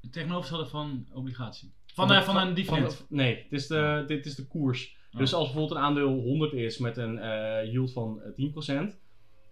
het 0.00 0.12
tegenovergestelde 0.12 0.66
van 0.70 1.06
obligatie? 1.12 1.72
Van, 1.86 2.08
de- 2.08 2.14
eh, 2.14 2.22
van 2.22 2.36
een 2.36 2.54
dividend? 2.54 2.94
van- 2.94 3.06
nee, 3.08 3.36
het 3.42 3.52
is 3.52 3.66
de, 3.66 4.04
dit 4.06 4.26
is 4.26 4.34
de 4.34 4.46
koers. 4.46 4.96
Oh. 5.12 5.20
Dus 5.20 5.34
als 5.34 5.44
bijvoorbeeld 5.44 5.78
een 5.78 5.84
aandeel 5.84 6.08
100 6.20 6.52
is 6.52 6.78
met 6.78 6.96
een 6.96 7.18
eh, 7.18 7.72
yield 7.72 7.92
van 7.92 8.20
eh, 8.22 8.32
10%. 8.34 8.98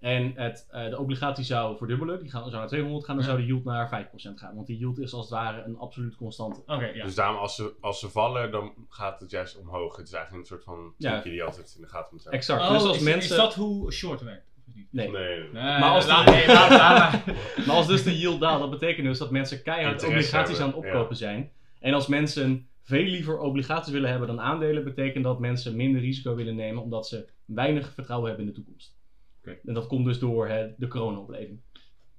En 0.02 0.32
het, 0.35 0.68
eh, 0.71 0.88
de 0.90 0.99
obligatie 0.99 1.44
zou 1.44 1.76
verdubbelen, 1.76 2.21
die 2.21 2.30
gaan, 2.30 2.42
zou 2.42 2.52
naar 2.56 2.66
200 2.68 3.04
gaan, 3.04 3.16
dan 3.16 3.25
Ja. 3.25 3.30
zou 3.30 3.40
de 3.42 3.47
yield 3.49 3.64
naar 3.64 3.88
5% 3.88 4.38
gaan. 4.38 4.54
Want 4.54 4.66
die 4.66 4.78
yield 4.78 4.99
is 4.99 5.12
als 5.12 5.25
het 5.25 5.35
ware 5.38 5.62
een 5.62 5.78
absoluut 5.78 6.16
constante. 6.16 6.61
Oké, 6.66 6.85
ja. 6.87 7.04
Dus 7.04 7.14
daarom, 7.14 7.37
als 7.37 7.54
ze, 7.54 7.75
als 7.80 8.00
ze 8.00 8.09
vallen, 8.09 8.50
dan 8.50 8.73
gaat 8.88 9.21
het 9.21 9.30
juist 9.30 9.59
omhoog. 9.59 9.97
Het 9.97 10.06
is 10.06 10.12
eigenlijk 10.12 10.42
een 10.42 10.49
soort 10.56 10.64
van 10.64 10.94
Ja. 10.99 11.11
trucje 11.11 11.28
die 11.28 11.38
je 11.38 11.44
altijd 11.44 11.73
in 11.76 11.82
de 11.82 11.88
gaten 11.88 12.09
moet 12.12 12.21
houden. 12.21 12.40
Exact. 12.40 12.62
Oh, 12.62 12.73
dus 12.73 12.82
als 12.82 12.97
is, 12.97 13.02
mensen... 13.02 13.30
is 13.30 13.37
dat 13.37 13.54
hoe 13.54 13.92
short 13.92 14.21
werkt? 14.23 14.47
Of 14.68 14.75
niet? 14.75 14.87
Nee. 14.92 15.11
Nee, 15.11 15.23
nee. 15.38 15.38
Nee, 15.52 15.52
Maar 15.78 15.90
als 15.90 16.06
de- 16.06 16.30
nee, 16.30 16.47
laat- 16.47 16.71
laat 16.71 17.26
maar. 17.66 17.75
Als 17.76 17.87
dus 17.87 18.02
de 18.02 18.18
yield 18.18 18.40
daalt, 18.40 18.61
dat 18.61 18.71
betekent 18.71 19.06
dus 19.06 19.18
dat 19.18 19.30
mensen 19.30 19.62
keihard 19.62 20.04
obligaties 20.04 20.61
aan 20.61 20.66
het 20.66 20.76
opkopen 20.76 21.16
zijn. 21.16 21.50
En 21.80 21.94
als 21.94 22.06
mensen 22.06 22.66
veel 22.82 23.04
liever 23.04 23.38
obligaties 23.38 23.92
willen 23.92 24.11
hebben 24.11 24.28
dan 24.28 24.40
aandelen, 24.40 24.85
betekent 24.85 25.25
dat 25.25 25.38
mensen 25.40 25.76
minder 25.76 26.00
risico 26.00 26.35
willen 26.35 26.54
nemen 26.54 26.82
omdat 26.82 27.06
ze 27.09 27.28
weinig 27.44 27.92
vertrouwen 27.94 28.28
hebben 28.28 28.47
in 28.47 28.52
de 28.54 28.59
toekomst. 28.62 29.00
En 29.44 29.75
dat 29.75 29.87
komt 29.87 30.04
dus 30.04 30.18
door 30.18 30.49
hè, 30.49 30.68
de 30.76 30.88
corona-opleving. 30.88 31.61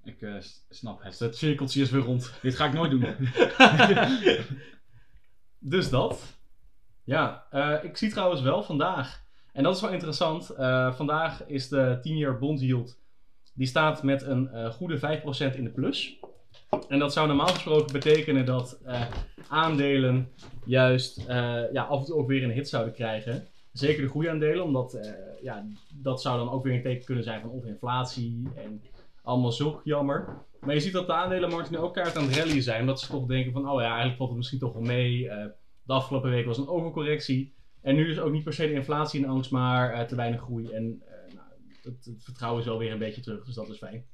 Ik 0.04 0.22
eh, 0.22 0.36
snap 0.70 1.02
het. 1.02 1.12
Dus 1.12 1.20
het 1.20 1.38
cirkeltje 1.38 1.82
is 1.82 1.90
weer 1.90 2.02
rond. 2.02 2.34
Dit 2.42 2.56
ga 2.56 2.66
ik 2.66 2.74
nooit 2.74 2.92
doen. 2.92 3.00
dus 5.74 5.90
dat. 5.90 6.38
Ja, 7.04 7.48
eh, 7.50 7.84
ik 7.84 7.98
zie 7.98 8.10
trouwens 8.10 8.42
wel 8.42 8.64
vandaag, 8.64 9.24
en 9.54 9.64
dat 9.64 9.76
is 9.76 9.82
wel 9.82 9.92
interessant, 9.92 10.50
eh, 10.50 10.94
vandaag 10.94 11.46
is 11.46 11.68
de 11.68 12.00
10-year 12.02 12.38
bond 12.38 12.62
yield, 12.62 13.00
die 13.54 13.68
staat 13.68 14.04
met 14.04 14.22
een 14.22 14.72
goede 14.72 14.98
5% 14.98 15.56
in 15.56 15.64
de 15.64 15.70
plus. 15.70 16.20
En 16.88 17.00
dat 17.00 17.14
zou 17.14 17.28
normaal 17.28 17.48
gesproken 17.48 17.94
betekenen 17.94 18.46
dat 18.46 18.80
aandelen 19.48 20.32
juist 20.66 21.26
ja, 21.72 21.84
af 21.84 22.00
en 22.00 22.06
toe 22.06 22.16
ook 22.16 22.28
weer 22.28 22.44
een 22.44 22.52
hit 22.52 22.70
zouden 22.70 22.94
krijgen. 22.94 23.48
Zeker 23.74 24.02
de 24.02 24.10
groeiaandelen, 24.10 24.64
omdat 24.64 24.94
eh, 24.94 25.12
ja, 25.44 25.68
dat 25.94 26.22
zou 26.22 26.38
dan 26.38 26.50
ook 26.50 26.64
weer 26.64 26.74
een 26.74 26.82
teken 26.82 27.06
kunnen 27.06 27.24
zijn 27.24 27.42
van 27.42 27.50
of 27.50 27.66
inflatie 27.66 28.44
en 28.56 28.82
allemaal 29.24 29.52
zulk 29.52 29.82
jammer. 29.84 30.46
Maar 30.60 30.74
je 30.74 30.82
ziet 30.82 30.94
dat 30.94 31.08
de 31.08 31.14
aandelenmarkten 31.14 31.74
nu 31.74 31.80
ook 31.80 31.94
kaart 31.94 32.18
aan 32.18 32.24
het 32.24 32.36
rallyen 32.36 32.64
zijn, 32.64 32.80
omdat 32.80 33.00
ze 33.00 33.08
toch 33.08 33.26
denken 33.26 33.52
van, 33.52 33.70
oh 33.70 33.82
ja, 33.82 33.88
eigenlijk 33.88 34.18
valt 34.18 34.30
het 34.30 34.38
misschien 34.38 34.60
toch 34.60 34.74
wel 34.74 34.82
mee. 34.82 35.30
Eh, 35.30 35.46
de 35.84 35.94
afgelopen 35.94 36.30
week 36.30 36.46
was 36.46 36.58
een 36.58 36.68
overcorrectie. 36.68 37.54
En 37.82 37.96
nu 37.96 38.10
is 38.10 38.20
ook 38.20 38.32
niet 38.32 38.44
per 38.44 38.54
se 38.54 38.68
de 38.68 38.74
inflatie 38.74 39.20
in 39.20 39.30
angst, 39.30 39.52
maar 39.52 39.94
eh, 39.94 40.06
te 40.06 40.16
weinig 40.16 40.42
groei. 40.42 40.72
En 40.72 41.02
eh, 41.06 41.34
nou, 41.36 41.48
het, 41.82 42.06
het 42.06 42.24
vertrouwen 42.24 42.62
is 42.62 42.68
wel 42.68 42.78
weer 42.78 42.92
een 42.92 43.00
beetje 43.00 43.22
terug, 43.22 43.46
dus 43.46 43.56
dat 43.56 43.70
is 43.70 43.78
fijn. 43.78 44.06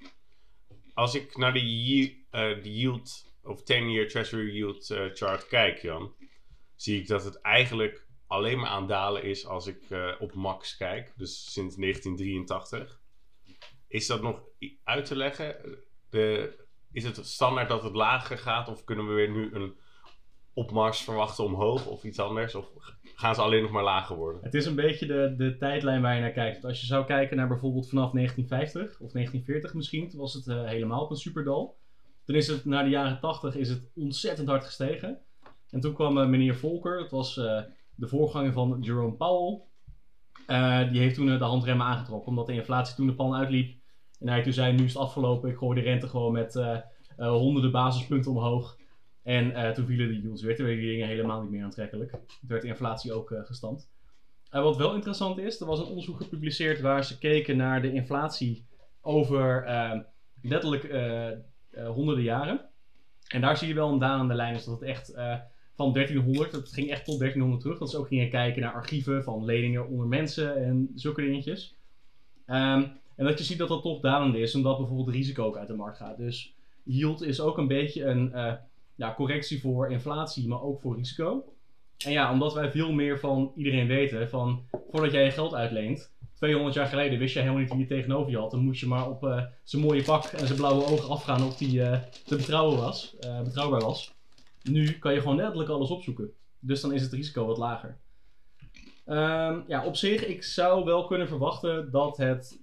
Als 0.93 1.15
ik 1.15 1.37
naar 1.37 1.53
de, 1.53 1.59
de 2.61 2.77
yield, 2.77 3.33
of 3.43 3.61
10-year 3.61 4.07
treasury 4.07 4.55
yield 4.55 4.85
chart 5.13 5.47
kijk, 5.47 5.77
Jan, 5.77 6.13
zie 6.75 6.99
ik 6.99 7.07
dat 7.07 7.23
het 7.23 7.41
eigenlijk 7.41 8.07
alleen 8.29 8.59
maar 8.59 8.69
aan 8.69 8.87
dalen 8.87 9.23
is 9.23 9.45
als 9.45 9.67
ik 9.67 9.89
eh, 9.89 10.11
op 10.19 10.33
max 10.33 10.77
kijk, 10.77 11.13
dus 11.15 11.51
sinds 11.51 11.75
1983. 11.75 13.01
Is 13.87 14.07
dat 14.07 14.21
nog 14.21 14.41
uit 14.83 15.05
te 15.05 15.15
leggen? 15.15 15.55
De, 16.09 16.53
is 16.91 17.03
het 17.03 17.25
standaard 17.25 17.69
dat 17.69 17.83
het 17.83 17.93
lager 17.93 18.37
gaat, 18.37 18.69
of 18.69 18.83
kunnen 18.83 19.07
we 19.07 19.13
weer 19.13 19.29
nu 19.29 19.53
een 19.53 19.77
opmars 20.53 21.01
verwachten 21.01 21.43
omhoog 21.43 21.87
of 21.87 22.03
iets 22.03 22.19
anders? 22.19 22.55
Of 22.55 22.69
gaan 23.15 23.35
ze 23.35 23.41
alleen 23.41 23.61
nog 23.61 23.71
maar 23.71 23.83
lager 23.83 24.15
worden? 24.15 24.43
Het 24.43 24.53
is 24.53 24.65
een 24.65 24.75
beetje 24.75 25.05
de, 25.05 25.33
de 25.37 25.57
tijdlijn 25.57 26.01
waar 26.01 26.15
je 26.15 26.21
naar 26.21 26.31
kijkt. 26.31 26.65
Als 26.65 26.79
je 26.79 26.85
zou 26.85 27.05
kijken 27.05 27.37
naar 27.37 27.47
bijvoorbeeld 27.47 27.89
vanaf 27.89 28.11
1950 28.11 29.01
of 29.01 29.11
1940 29.11 29.73
misschien, 29.73 30.09
toen 30.09 30.19
was 30.19 30.33
het 30.33 30.47
eh, 30.47 30.65
helemaal 30.65 31.03
op 31.03 31.09
een 31.09 31.17
superdal. 31.17 31.77
Toen 32.25 32.35
is 32.35 32.47
het 32.47 32.65
naar 32.65 32.83
de 32.83 32.89
jaren 32.89 33.19
80 33.19 33.55
is 33.55 33.69
het 33.69 33.91
ontzettend 33.95 34.47
hard 34.47 34.65
gestegen. 34.65 35.19
En 35.69 35.79
toen 35.79 35.93
kwam 35.93 36.17
eh, 36.17 36.27
meneer 36.27 36.55
Volcker, 36.55 36.97
dat 36.97 37.11
was 37.11 37.37
de 37.99 38.07
voorganger 38.07 38.53
van 38.53 38.77
Jerome 38.81 39.15
Powell. 39.15 39.61
Eh, 40.45 40.91
die 40.91 40.99
heeft 40.99 41.15
toen 41.15 41.29
eh, 41.29 41.37
de 41.37 41.43
handremmen 41.43 41.85
aangetrokken, 41.85 42.29
omdat 42.29 42.47
de 42.47 42.53
inflatie 42.53 42.95
toen 42.95 43.07
de 43.07 43.13
pan 43.13 43.35
uitliep. 43.35 43.77
En 44.19 44.27
hij 44.27 44.43
toen 44.43 44.53
zei, 44.53 44.73
nu 44.73 44.83
is 44.83 44.93
het 44.93 45.01
afgelopen, 45.01 45.49
ik 45.49 45.57
gooi 45.57 45.81
de 45.81 45.89
rente 45.89 46.07
gewoon 46.07 46.31
met 46.31 46.55
eh, 46.55 46.77
honderden 47.17 47.71
basispunten 47.71 48.31
omhoog. 48.31 48.77
En 49.23 49.73
toen 49.73 49.85
vielen 49.85 50.07
de 50.07 50.19
yields 50.19 50.41
weer, 50.41 50.55
toen 50.55 50.65
werden 50.65 50.83
die 50.83 50.91
dingen 50.91 51.07
helemaal 51.07 51.41
niet 51.41 51.51
meer 51.51 51.63
aantrekkelijk. 51.63 52.11
Toen 52.11 52.47
werd 52.47 52.61
de 52.61 52.67
inflatie 52.67 53.13
ook. 53.13 53.31
En 54.49 54.63
wat 54.63 54.77
wel 54.77 54.93
interessant 54.93 55.37
is, 55.37 55.59
er 55.59 55.67
was 55.67 55.79
een 55.79 55.85
onderzoek 55.85 56.17
gepubliceerd 56.17 56.81
waar 56.81 57.03
ze 57.03 57.17
keken 57.17 57.57
naar 57.57 57.81
de 57.81 57.91
inflatie 57.91 58.67
over 59.01 59.63
letterlijk 60.41 60.83
honderden 61.71 62.23
jaren. 62.23 62.69
En 63.27 63.41
daar 63.41 63.57
zie 63.57 63.67
je 63.67 63.73
wel 63.73 63.91
een 63.91 63.99
dalende 63.99 64.33
lijn, 64.33 64.53
dus 64.53 64.65
dat 64.65 64.79
het 64.79 64.89
echt 64.89 65.13
van 65.79 65.93
1300, 65.93 66.51
het 66.51 66.73
ging 66.73 66.89
echt 66.89 67.05
tot 67.05 67.19
1300 67.19 67.61
terug, 67.61 67.79
dat 67.79 67.89
ze 67.89 67.97
ook 67.97 68.07
gingen 68.07 68.29
kijken 68.29 68.61
naar 68.61 68.73
archieven 68.73 69.23
van 69.23 69.45
leningen 69.45 69.87
onder 69.87 70.07
mensen 70.07 70.65
en 70.65 70.91
zulke 70.95 71.21
dingetjes. 71.21 71.75
Ehm, 72.45 72.83
en 73.15 73.25
dat 73.25 73.37
je 73.37 73.43
ziet 73.43 73.57
dat 73.57 73.67
dat 73.67 73.81
toch 73.81 73.99
dalende 73.99 74.39
is, 74.39 74.55
omdat 74.55 74.77
bijvoorbeeld 74.77 75.15
risico 75.15 75.45
ook 75.45 75.57
uit 75.57 75.67
de 75.67 75.73
markt 75.73 75.97
gaat. 75.97 76.17
Dus 76.17 76.53
yield 76.83 77.21
is 77.21 77.41
ook 77.41 77.57
een 77.57 77.67
beetje 77.67 78.05
een 78.05 78.33
eh, 78.33 78.53
ja, 78.95 79.13
correctie 79.13 79.61
voor 79.61 79.91
inflatie, 79.91 80.47
maar 80.47 80.61
ook 80.61 80.79
voor 80.79 80.95
risico. 80.95 81.43
En 82.05 82.11
ja, 82.11 82.31
omdat 82.31 82.53
wij 82.53 82.71
veel 82.71 82.91
meer 82.91 83.19
van 83.19 83.51
iedereen 83.55 83.87
weten, 83.87 84.29
van 84.29 84.63
voordat 84.91 85.11
jij 85.11 85.23
je 85.23 85.31
geld 85.31 85.53
uitleent, 85.53 86.11
200 86.33 86.75
jaar 86.75 86.87
geleden 86.87 87.19
wist 87.19 87.33
je 87.33 87.39
helemaal 87.39 87.61
niet 87.61 87.71
wie 87.71 87.79
je 87.79 87.85
tegenover 87.85 88.31
je 88.31 88.37
had. 88.37 88.51
Dan 88.51 88.63
moest 88.63 88.79
je 88.79 88.87
maar 88.87 89.09
op 89.09 89.23
eh, 89.23 89.43
zijn 89.63 89.81
mooie 89.81 90.03
pak 90.03 90.23
en 90.23 90.45
zijn 90.47 90.59
blauwe 90.59 90.85
ogen 90.85 91.09
afgaan 91.09 91.43
of 91.43 91.57
die 91.57 91.83
eh, 91.83 91.99
te 92.25 92.35
betrouwen 92.35 92.77
was, 92.77 93.15
betrouwbaar 93.43 93.81
was. 93.81 94.17
Nu 94.63 94.91
kan 94.91 95.13
je 95.13 95.21
gewoon 95.21 95.35
letterlijk 95.35 95.69
alles 95.69 95.89
opzoeken. 95.89 96.33
Dus 96.59 96.81
dan 96.81 96.93
is 96.93 97.01
het 97.01 97.13
risico 97.13 97.45
wat 97.45 97.57
lager. 97.57 97.99
Ehm, 99.05 99.61
ja, 99.67 99.85
op 99.85 99.95
zich, 99.95 100.25
ik 100.25 100.43
zou 100.43 100.85
wel 100.85 101.05
kunnen 101.05 101.27
verwachten 101.27 101.91
dat 101.91 102.17
het 102.17 102.59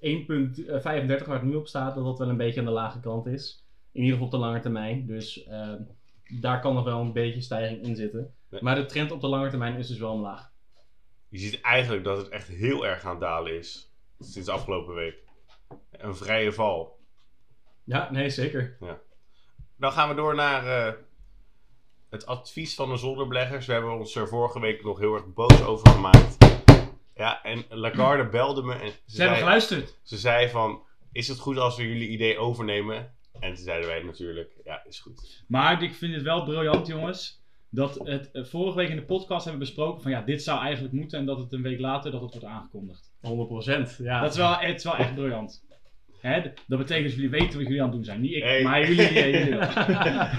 1,35 0.00 1.26
waar 1.26 1.38
het 1.38 1.42
nu 1.42 1.54
op 1.54 1.66
staat, 1.66 1.94
dat 1.94 2.04
dat 2.04 2.18
wel 2.18 2.28
een 2.28 2.36
beetje 2.36 2.60
aan 2.60 2.66
de 2.66 2.72
lage 2.72 3.00
kant 3.00 3.26
is. 3.26 3.64
In 3.92 4.02
ieder 4.02 4.12
geval 4.12 4.26
op 4.26 4.32
de 4.32 4.46
lange 4.46 4.60
termijn. 4.60 5.06
Dus 5.06 5.44
ehm, 5.44 5.82
daar 6.40 6.60
kan 6.60 6.74
nog 6.74 6.84
wel 6.84 7.00
een 7.00 7.12
beetje 7.12 7.40
stijging 7.40 7.82
in 7.82 7.96
zitten. 7.96 8.34
Nee. 8.48 8.62
Maar 8.62 8.74
de 8.74 8.86
trend 8.86 9.10
op 9.10 9.20
de 9.20 9.26
lange 9.26 9.48
termijn 9.48 9.76
is 9.76 9.86
dus 9.86 9.98
wel 9.98 10.12
omlaag. 10.12 10.50
Je 11.28 11.38
ziet 11.38 11.60
eigenlijk 11.60 12.04
dat 12.04 12.16
het 12.16 12.28
echt 12.28 12.48
heel 12.48 12.86
erg 12.86 13.04
aan 13.04 13.10
het 13.10 13.20
dalen 13.20 13.56
is 13.56 13.92
sinds 14.18 14.48
afgelopen 14.48 14.94
week. 14.94 15.16
Een 15.90 16.16
vrije 16.16 16.52
val. 16.52 16.98
Ja, 17.84 18.10
nee, 18.10 18.30
zeker. 18.30 18.76
Dan 19.78 19.92
gaan 19.92 20.08
we 20.08 20.14
door 20.14 20.34
naar 20.34 20.86
eh, 20.86 20.92
het 22.10 22.26
advies 22.26 22.74
van 22.74 22.88
de 22.90 22.96
zolderbeleggers. 22.96 23.66
We 23.66 23.72
hebben 23.72 23.98
ons 23.98 24.14
er 24.14 24.28
vorige 24.28 24.60
week 24.60 24.84
nog 24.84 24.98
heel 24.98 25.14
erg 25.14 25.32
boos 25.34 25.62
over 25.62 25.88
gemaakt. 25.88 26.36
Ja, 27.14 27.42
en 27.42 27.64
Lagarde 27.68 28.28
belde 28.28 28.62
me 28.62 28.74
en 28.74 28.88
ze, 28.88 28.96
Ze 29.06 29.20
hebben 29.20 29.38
geluisterd. 29.38 29.98
ze 30.02 30.16
zei 30.18 30.48
van, 30.48 30.82
is 31.12 31.28
het 31.28 31.38
goed 31.38 31.58
als 31.58 31.76
we 31.76 31.88
jullie 31.88 32.08
idee 32.08 32.38
overnemen? 32.38 33.14
En 33.40 33.54
toen 33.54 33.64
zeiden 33.64 33.88
wij 33.88 34.02
natuurlijk, 34.02 34.52
ja, 34.64 34.84
is 34.84 35.00
goed. 35.00 35.44
Maar 35.48 35.82
ik 35.82 35.94
vind 35.94 36.14
het 36.14 36.22
wel 36.22 36.44
briljant, 36.44 36.86
jongens. 36.86 37.44
Dat 37.70 37.94
het 38.04 38.30
eh, 38.30 38.44
vorige 38.44 38.76
week 38.76 38.88
in 38.88 38.96
de 38.96 39.04
podcast 39.04 39.44
hebben 39.44 39.62
we 39.62 39.68
besproken 39.68 40.02
van 40.02 40.10
ja, 40.10 40.20
dit 40.22 40.42
zou 40.42 40.60
eigenlijk 40.60 40.94
moeten. 40.94 41.18
En 41.18 41.26
dat 41.26 41.38
het 41.38 41.52
een 41.52 41.62
week 41.62 41.80
later 41.80 42.10
dat 42.10 42.20
het 42.20 42.30
wordt 42.30 42.46
aangekondigd. 42.46 43.10
100%. 43.16 43.96
Ja. 43.98 44.20
Dat 44.20 44.30
is 44.30 44.36
wel, 44.36 44.56
het 44.56 44.76
is 44.76 44.84
wel 44.84 44.96
echt 44.96 45.14
briljant. 45.14 45.64
Hè, 46.26 46.42
dat 46.66 46.78
betekent 46.78 47.04
dat 47.06 47.14
jullie 47.14 47.30
weten 47.30 47.58
wat 47.58 47.66
jullie 47.66 47.78
aan 47.82 47.86
het 47.88 47.96
doen 47.96 48.04
zijn. 48.04 48.20
Niet 48.20 48.32
ik, 48.32 48.42
Hey. 48.42 48.62
maar 48.62 48.88
jullie. 48.88 49.08
eh, 49.08 49.44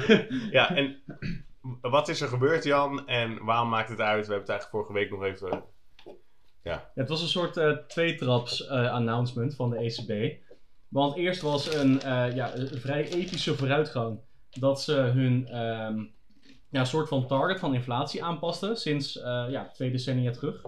jullie. 0.07 0.49
Ja, 0.57 0.75
en 0.75 0.95
wat 1.81 2.07
is 2.07 2.21
er 2.21 2.27
gebeurd, 2.27 2.63
Jan? 2.63 3.07
En 3.07 3.43
waarom 3.43 3.69
maakt 3.69 3.89
het 3.89 3.99
uit? 3.99 4.27
We 4.27 4.33
hebben 4.33 4.39
het 4.39 4.49
eigenlijk 4.49 4.69
vorige 4.69 4.93
week 4.93 5.09
nog 5.11 5.23
even... 5.23 5.63
Ja, 6.63 6.91
het 6.95 7.09
was 7.09 7.21
een 7.21 7.27
soort 7.27 7.57
eh 7.57 7.71
tweetraps 7.71 8.67
eh, 8.67 8.91
announcement 8.91 9.55
van 9.55 9.69
de 9.69 9.77
ECB. 9.77 10.37
Want 10.87 11.15
eerst 11.15 11.41
was 11.41 11.75
een, 11.75 12.01
eh, 12.01 12.35
ja, 12.35 12.55
een 12.55 12.67
vrij 12.67 13.09
epische 13.11 13.55
vooruitgang 13.55 14.19
dat 14.49 14.81
ze 14.81 14.93
hun 14.93 15.47
ehm, 15.47 16.03
ja, 16.69 16.85
soort 16.85 17.07
van 17.07 17.27
target 17.27 17.59
van 17.59 17.73
inflatie 17.73 18.23
aanpasten 18.23 18.77
sinds 18.77 19.19
eh, 19.21 19.45
ja, 19.49 19.69
twee 19.73 19.91
decennia 19.91 20.31
terug. 20.31 20.61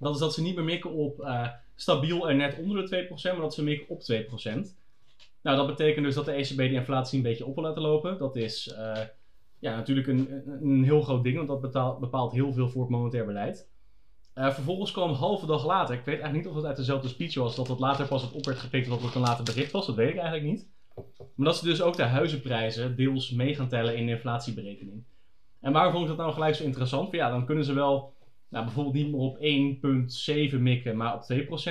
Dat 0.00 0.14
is 0.14 0.20
dat 0.20 0.34
ze 0.34 0.42
niet 0.42 0.54
meer 0.54 0.64
mikken 0.64 0.92
op 0.92 1.20
eh, 1.20 1.48
stabiel 1.74 2.28
en 2.28 2.36
net 2.36 2.58
onder 2.58 2.88
de 2.88 3.06
2%, 3.08 3.22
maar 3.22 3.40
dat 3.40 3.54
ze 3.54 3.62
mikken 3.62 3.88
op 3.88 4.02
2%. 4.02 4.04
Nou, 5.42 5.56
dat 5.56 5.66
betekent 5.66 6.04
dus 6.04 6.14
dat 6.14 6.24
de 6.24 6.32
ECB 6.32 6.56
de 6.56 6.72
inflatie 6.72 7.16
een 7.16 7.24
beetje 7.24 7.46
op 7.46 7.54
wil 7.54 7.64
laten 7.64 7.82
lopen. 7.82 8.18
Dat 8.18 8.36
is 8.36 8.68
eh, 8.68 9.00
ja, 9.58 9.76
natuurlijk 9.76 10.06
een, 10.06 10.42
een, 10.60 10.84
heel 10.84 11.02
groot 11.02 11.22
ding, 11.22 11.46
want 11.46 11.72
dat 11.72 12.00
bepaalt 12.00 12.32
heel 12.32 12.52
veel 12.52 12.68
voor 12.68 12.82
het 12.82 12.90
monetair 12.90 13.26
beleid. 13.26 13.68
Eh, 14.32 14.50
vervolgens 14.50 14.92
kwam 14.92 15.12
halve 15.12 15.46
dag 15.46 15.66
later, 15.66 15.94
ik 15.94 16.04
weet 16.04 16.20
eigenlijk 16.20 16.44
niet 16.44 16.46
of 16.46 16.54
het 16.54 16.64
uit 16.64 16.76
dezelfde 16.76 17.08
speech 17.08 17.34
was, 17.34 17.56
dat 17.56 17.68
het 17.68 17.78
later 17.78 18.06
pas 18.06 18.32
op 18.32 18.44
werd 18.44 18.58
gepikt 18.58 18.86
of 18.86 18.94
dat 18.94 19.02
het 19.02 19.14
een 19.14 19.20
later 19.20 19.44
bericht 19.44 19.72
was, 19.72 19.86
dat 19.86 19.96
weet 19.96 20.10
ik 20.10 20.16
eigenlijk 20.16 20.50
niet. 20.50 20.68
Maar 21.34 21.46
dat 21.46 21.56
ze 21.56 21.64
dus 21.64 21.82
ook 21.82 21.96
de 21.96 22.02
huizenprijzen 22.02 22.96
deels 22.96 23.30
mee 23.30 23.54
gaan 23.54 23.68
tellen 23.68 23.96
in 23.96 24.06
de 24.06 24.12
inflatieberekening. 24.12 25.04
En 25.60 25.72
waarom 25.72 25.92
vond 25.92 26.02
ik 26.02 26.08
dat 26.08 26.18
nou 26.18 26.32
gelijk 26.32 26.54
zo 26.54 26.64
interessant? 26.64 27.08
Van, 27.08 27.18
ja, 27.18 27.30
dan 27.30 27.46
kunnen 27.46 27.64
ze 27.64 27.72
wel 27.72 28.14
nou, 28.50 28.64
bijvoorbeeld 28.64 28.94
niet 28.94 29.10
meer 29.10 29.20
op 29.20 29.36
1,7 30.54 30.60
mikken, 30.60 30.96
maar 30.96 31.14
op 31.14 31.22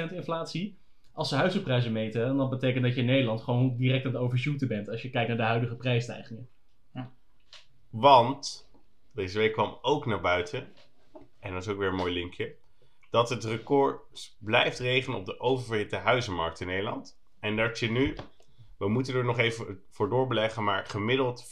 2% 0.10 0.14
inflatie. 0.14 0.78
Als 1.12 1.30
ze 1.30 1.36
huizenprijzen 1.36 1.92
meten, 1.92 2.38
dan 2.38 2.50
betekent 2.50 2.84
dat 2.84 2.94
je 2.94 3.00
in 3.00 3.06
Nederland 3.06 3.42
gewoon 3.42 3.76
direct 3.78 4.06
aan 4.06 4.12
het 4.12 4.22
overshooten 4.22 4.68
bent 4.68 4.90
als 4.90 5.02
je 5.02 5.10
kijkt 5.10 5.28
naar 5.28 5.38
de 5.38 5.44
huidige 5.44 5.76
prijsstijgingen. 5.76 6.50
Want 7.90 8.70
deze 9.12 9.38
week 9.38 9.54
kwam 9.54 9.78
ook 9.82 10.06
naar 10.06 10.22
buiten, 10.22 10.68
en 11.40 11.54
dat 11.54 11.62
is 11.62 11.68
ook 11.68 11.78
weer 11.78 11.88
een 11.88 11.96
mooi 11.96 12.14
linkje, 12.14 12.56
dat 13.10 13.30
het 13.30 13.44
record 13.44 14.02
blijft 14.40 14.80
regenen 14.80 15.20
op 15.20 15.26
de 15.26 15.40
oververhitte 15.40 15.96
huizenmarkt 15.96 16.60
in 16.60 16.68
Nederland. 16.68 17.20
En 17.40 17.56
dat 17.56 17.80
je 17.80 17.92
nu, 17.92 18.16
we 18.78 18.88
moeten 18.88 19.16
er 19.16 19.26
nog 19.26 19.38
even 19.38 19.84
voor 19.90 20.10
doorbeleggen, 20.10 20.64
maar 20.64 20.86
gemiddeld 20.86 21.46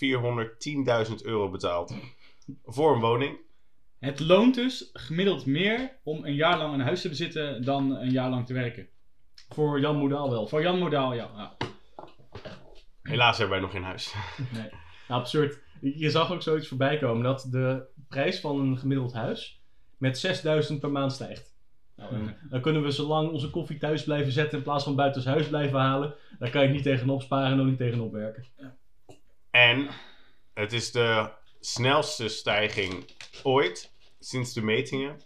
410.000 1.10 1.15
euro 1.24 1.50
betaalt 1.50 1.96
voor 2.65 2.93
een 2.93 3.01
woning. 3.01 3.38
Het 4.00 4.20
loont 4.20 4.56
dus 4.56 4.89
gemiddeld 4.94 5.46
meer 5.46 5.98
om 6.04 6.25
een 6.25 6.36
jaar 6.36 6.58
lang 6.58 6.74
een 6.74 6.80
huis 6.80 7.01
te 7.01 7.10
bezitten 7.10 7.63
dan 7.63 7.96
een 7.96 8.12
jaar 8.12 8.30
lang 8.30 8.46
te 8.46 8.54
werken. 8.54 8.88
Voor 9.50 9.80
Jan 9.80 9.98
Modaal 9.98 10.30
wel. 10.30 10.48
Voor 10.48 10.62
Jan 10.62 10.80
Modaal, 10.80 11.13
ja. 11.13 11.30
ja. 11.36 11.58
Helaas 13.01 13.38
hebben 13.38 13.56
wij 13.56 13.66
nog 13.66 13.74
geen 13.75 13.84
huis. 13.84 14.13
Nee. 14.54 14.70
Nou, 15.08 15.22
absurd. 15.22 15.62
Je 15.82 16.10
zag 16.10 16.32
ook 16.32 16.42
zoiets 16.42 16.68
voorbij 16.68 16.98
komen 16.98 17.24
dat 17.24 17.48
de 17.51 17.86
prijs 18.08 18.39
van 18.39 18.60
een 18.60 18.77
gemiddeld 18.77 19.13
huis 19.13 19.62
met 19.98 20.18
6000 20.18 20.80
per 20.80 20.92
maand 20.92 21.12
stijgt. 21.12 21.56
Nou, 21.96 22.12
dan, 22.12 22.36
dan 22.50 22.62
kunnen 22.62 22.84
we 22.84 22.92
zolang 22.92 23.32
onze 23.32 23.50
koffie 23.50 23.77
thuis 23.77 24.04
blijven 24.04 24.32
zetten 24.32 24.58
in 24.58 24.63
plaats 24.63 24.84
van 24.84 24.96
buiten 24.96 25.24
huis 25.24 25.48
blijven 25.48 25.80
halen. 25.80 26.16
Daar 26.39 26.50
kan 26.50 26.63
je 26.63 26.70
niet 26.70 26.84
tegenop 26.84 27.22
sparen 27.22 27.51
en 27.51 27.60
ook 27.60 27.68
niet 27.68 27.77
tegenop 27.77 28.12
werken. 28.12 28.46
En 29.51 29.88
het 30.54 30.74
is 30.74 30.92
de 30.92 31.30
snelste 31.59 32.27
stijging 32.27 33.05
ooit 33.43 33.93
sinds 34.19 34.53
de 34.53 34.61
metingen. 34.61 35.21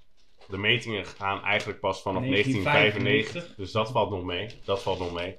De 0.47 0.57
metingen 0.57 1.05
gaan 1.05 1.43
eigenlijk 1.43 1.79
pas 1.79 2.01
vanaf 2.01 2.23
1995. 2.23 3.33
1995. 3.33 3.55
Dus 3.55 3.71
dat 3.71 3.91
valt 3.91 4.09
nog 4.09 4.23
mee. 4.23 4.59
Dat 4.63 4.81
valt 4.81 4.99
nog 4.99 5.13
mee. 5.13 5.37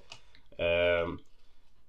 Ehm, 0.57 1.17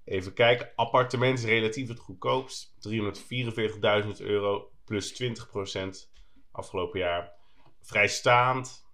even 0.04 0.32
kijken. 0.32 0.72
Appartement 0.74 1.38
is 1.38 1.44
relatief 1.44 1.88
het 1.88 1.98
goedkoopst. 1.98 2.74
344.000 2.78 4.20
euro 4.20 4.70
plus 4.84 5.12
20% 5.12 6.10
afgelopen 6.50 7.00
jaar. 7.00 7.32
Vrijstaand 7.80 8.84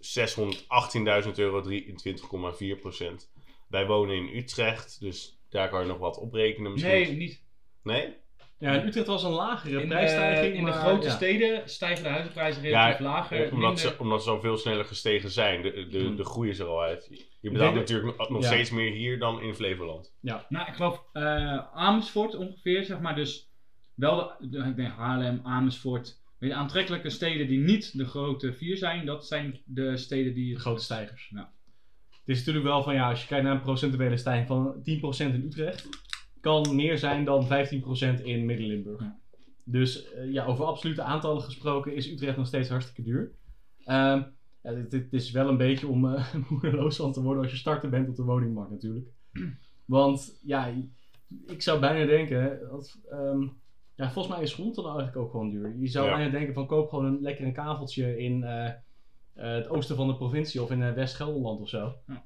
618.000 0.00 1.38
euro, 1.38 1.62
23,4%. 1.62 3.30
Wij 3.68 3.86
wonen 3.86 4.16
in 4.16 4.36
Utrecht, 4.36 5.00
dus 5.00 5.40
daar 5.48 5.68
kan 5.68 5.80
je 5.80 5.86
nog 5.86 5.98
wat 5.98 6.18
oprekenen 6.18 6.72
misschien. 6.72 6.92
Nee, 6.92 7.16
niet. 7.16 7.42
Nee? 7.82 8.16
Ja, 8.60 8.72
in 8.80 8.86
Utrecht 8.86 9.06
was 9.06 9.22
een 9.22 9.30
lagere 9.30 9.82
In, 9.82 9.88
prijsstijging. 9.88 10.52
eh, 10.52 10.58
in 10.58 10.64
de 10.64 10.72
grote 10.72 11.06
ja. 11.06 11.12
steden 11.12 11.62
stijgen 11.68 12.02
de 12.02 12.08
huizenprijzen 12.08 12.62
relatief 12.62 12.98
lager. 13.00 13.36
eh, 13.36 13.52
omdat, 13.52 13.58
minder- 13.74 13.78
ze, 13.78 13.94
omdat 13.98 14.22
ze 14.22 14.30
al 14.30 14.40
veel 14.40 14.56
sneller 14.56 14.84
gestegen 14.84 15.30
zijn. 15.30 15.62
De, 15.62 15.86
de, 15.90 15.98
Hmm. 15.98 16.16
de 16.16 16.24
groei 16.24 16.50
is 16.50 16.58
er 16.58 16.66
al 16.66 16.82
uit. 16.82 17.08
Je 17.40 17.50
betaalt 17.50 17.74
natuurlijk 17.74 18.18
nog, 18.18 18.30
nog 18.30 18.42
Ja. 18.42 18.46
steeds 18.48 18.70
meer 18.70 18.92
hier 18.92 19.18
dan 19.18 19.40
in 19.42 19.54
Flevoland. 19.54 20.14
Nou, 20.20 20.40
ik 20.48 20.74
geloof 20.74 21.04
eh, 21.12 21.58
Amersfoort 21.74 22.34
ongeveer, 22.36 22.84
zeg 22.84 23.00
maar. 23.00 23.14
Dus 23.14 23.50
wel 23.94 24.16
de, 24.40 24.48
de- 24.48 24.58
ik 24.68 24.76
denk 24.76 24.92
Haarlem, 24.92 25.40
Amersfoort. 25.42 26.18
Weet 26.38 26.50
je, 26.50 26.56
aantrekkelijke 26.56 27.10
steden 27.10 27.46
die 27.48 27.58
niet 27.58 27.98
de 27.98 28.04
grote 28.04 28.52
vier 28.52 28.76
zijn, 28.76 29.06
dat 29.06 29.26
zijn 29.26 29.60
de 29.64 29.96
steden 29.96 30.34
die... 30.34 30.54
De 30.54 30.60
grote 30.60 30.82
stijgers. 30.82 31.30
Ja. 31.34 31.52
Het 32.10 32.28
is 32.28 32.38
natuurlijk 32.38 32.64
wel 32.64 32.82
van 32.82 32.94
ja, 32.94 33.10
als 33.10 33.20
je 33.20 33.26
kijkt 33.26 33.44
naar 33.44 33.54
een 33.54 33.60
procentuele 33.62 34.16
stijging 34.16 34.46
van 34.46 34.74
10% 34.82 35.34
in 35.34 35.44
Utrecht, 35.46 35.88
kan 36.40 36.74
meer 36.74 36.98
zijn 36.98 37.24
dan 37.24 37.46
15% 37.46 38.22
in 38.22 38.44
Midden-Limburg. 38.44 39.00
Ja. 39.00 39.18
Dus 39.64 40.10
eh, 40.12 40.32
ja, 40.32 40.44
over 40.44 40.64
absolute 40.64 41.02
aantallen 41.02 41.42
gesproken 41.42 41.94
is 41.94 42.10
Utrecht 42.10 42.36
nog 42.36 42.46
steeds 42.46 42.68
hartstikke 42.68 43.02
duur. 43.02 43.32
Ehm 43.84 44.22
ja, 44.62 44.72
dit, 44.72 44.90
dit 44.90 45.12
is 45.12 45.30
wel 45.30 45.48
een 45.48 45.56
beetje 45.56 45.86
om 45.86 46.14
eh, 46.14 46.34
moedeloos 46.50 46.96
van 46.96 47.12
te 47.12 47.22
worden 47.22 47.42
als 47.42 47.52
je 47.52 47.58
starter 47.58 47.90
bent 47.90 48.08
op 48.08 48.16
de 48.16 48.22
woningmarkt 48.22 48.70
natuurlijk. 48.70 49.06
Want 49.84 50.38
ja, 50.42 50.72
ik 51.46 51.62
zou 51.62 51.80
bijna 51.80 52.06
denken, 52.06 52.60
dat, 52.70 52.98
ehm, 53.10 53.42
ja, 53.94 54.10
volgens 54.10 54.34
mij 54.34 54.42
is 54.42 54.54
grond 54.54 54.74
dan 54.74 54.84
eigenlijk 54.84 55.16
ook 55.16 55.30
gewoon 55.30 55.50
duur. 55.50 55.76
Je 55.78 55.86
zou 55.86 56.06
Ja. 56.06 56.16
bijna 56.16 56.30
denken 56.30 56.54
van 56.54 56.66
koop 56.66 56.88
gewoon 56.88 57.04
een 57.04 57.20
lekker 57.20 57.44
een 57.46 57.52
kaveltje 57.52 58.18
in 58.18 58.42
eh, 58.44 58.66
eh, 58.66 58.74
het 59.34 59.68
oosten 59.68 59.96
van 59.96 60.06
de 60.06 60.16
provincie 60.16 60.62
of 60.62 60.70
in 60.70 60.94
West-Gelderland 60.94 61.60
of 61.60 61.68
zo. 61.68 61.94
Ja. 62.06 62.24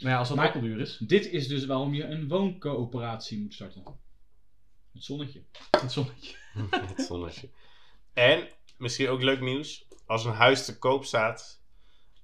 Maar 0.00 0.12
ja, 0.12 0.18
als 0.18 0.28
dat 0.28 0.36
Maar- 0.36 0.48
ook 0.48 0.54
al 0.54 0.60
duur 0.60 0.80
is, 0.80 0.96
Dit 0.98 1.26
is 1.30 1.48
dus 1.48 1.66
waarom 1.66 1.94
je 1.94 2.04
een 2.04 2.28
wooncoöperatie 2.28 3.38
moet 3.40 3.54
starten. 3.54 3.82
Het 4.92 5.04
zonnetje. 5.04 5.42
het 5.70 5.92
zonnetje. 5.92 6.36
Het 6.96 7.00
zonnetje. 7.06 7.48
En, 8.12 8.48
misschien 8.78 9.08
ook 9.08 9.22
leuk 9.22 9.40
nieuws. 9.40 9.86
Als 10.06 10.24
een 10.24 10.32
huis 10.32 10.64
te 10.64 10.78
koop 10.78 11.04
staat, 11.04 11.62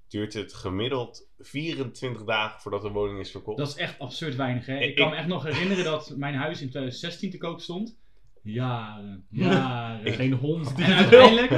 duurt 0.08 0.32
het 0.34 0.54
gemiddeld 0.54 1.28
24 1.38 2.24
dagen 2.24 2.60
voordat 2.60 2.82
de 2.82 2.88
woning 2.90 3.20
is 3.20 3.30
verkocht. 3.30 3.58
Dat 3.58 3.68
is 3.68 3.74
echt 3.76 3.98
absurd 3.98 4.36
weinig, 4.36 4.66
hè? 4.66 4.78
Ik 4.78 4.88
Ik- 4.90 4.96
kan 4.96 5.10
me 5.10 5.16
echt 5.16 5.26
nog 5.26 5.42
herinneren 5.42 5.84
dat 5.84 6.16
mijn 6.16 6.34
huis 6.34 6.60
in 6.60 6.68
2016 6.68 7.30
te 7.30 7.38
koop 7.38 7.60
stond. 7.60 7.96
Jaren, 8.42 9.26
jaren. 9.30 10.12
Geen 10.12 10.32
hond 10.32 10.76
die 10.76 10.84
En 10.92 10.92
uiteindelijk 10.94 11.50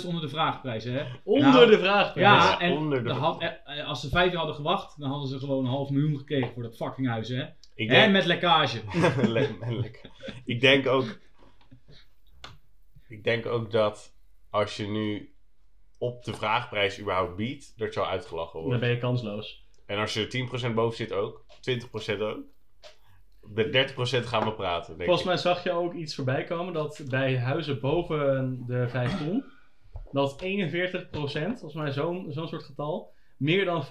50.000 0.00 0.06
onder 0.06 0.20
de 0.20 0.28
vraagprijs, 0.28 0.84
hè? 0.84 1.04
Onder 1.24 1.50
Nou, 1.52 1.70
de 1.70 1.78
vraag. 1.78 2.14
Ja, 2.14 2.60
en 2.60 2.72
onder 2.72 2.98
de- 3.02 3.08
dan 3.08 3.16
had, 3.18 3.40
eh, 3.64 3.86
als 3.86 4.00
ze 4.00 4.08
vijf 4.08 4.26
jaar 4.28 4.36
hadden 4.36 4.54
gewacht, 4.56 5.00
dan 5.00 5.10
hadden 5.10 5.28
ze 5.28 5.38
gewoon 5.38 5.64
een 5.64 5.70
half 5.70 5.90
miljoen 5.90 6.16
gekregen 6.18 6.52
voor 6.52 6.62
dat 6.62 6.76
fucking 6.76 7.08
huis, 7.08 7.28
hè? 7.28 7.42
ik, 7.74 7.88
En 7.88 7.94
denk, 7.94 8.12
met 8.12 8.24
lekkage. 8.24 8.80
Ik 10.44 10.60
denk 10.60 10.86
ook. 10.86 11.18
Ik 13.08 13.24
denk 13.24 13.46
ook 13.46 13.70
dat 13.70 14.14
als 14.50 14.76
je 14.76 14.86
nu 14.88 15.34
op 15.98 16.24
de 16.24 16.34
vraagprijs 16.34 17.00
überhaupt 17.00 17.36
biedt, 17.36 17.78
dat 17.78 17.94
je 17.94 18.00
al 18.00 18.06
uitgelachen 18.06 18.52
Dan 18.54 18.62
wordt. 18.62 18.80
ben 18.80 18.90
je 18.90 18.98
kansloos. 18.98 19.64
En 19.86 19.98
als 19.98 20.14
je 20.14 20.20
er 20.20 20.28
10% 20.70 20.74
boven 20.74 20.96
zit 20.96 21.12
ook, 21.12 21.44
20% 21.60 22.20
ook. 22.20 22.38
Met 23.48 23.66
30% 23.66 24.26
gaan 24.26 24.44
we 24.44 24.52
praten, 24.52 24.86
denk 24.96 25.04
Volgens 25.04 25.20
ik. 25.20 25.26
mij 25.26 25.36
zag 25.36 25.64
je 25.64 25.70
ook 25.72 25.94
iets 25.94 26.14
voorbij 26.14 26.44
komen 26.44 26.72
dat 26.72 27.02
bij 27.08 27.38
huizen 27.38 27.80
boven 27.80 28.64
de 28.66 28.88
5 28.88 29.18
ton, 29.18 29.44
dat 30.12 30.42
41%, 30.44 30.44
volgens 31.10 31.74
mij 31.74 31.92
zo'n 31.92 32.26
zo'n 32.32 32.48
soort 32.48 32.62
getal, 32.62 33.12
meer 33.36 33.64
dan 33.64 33.84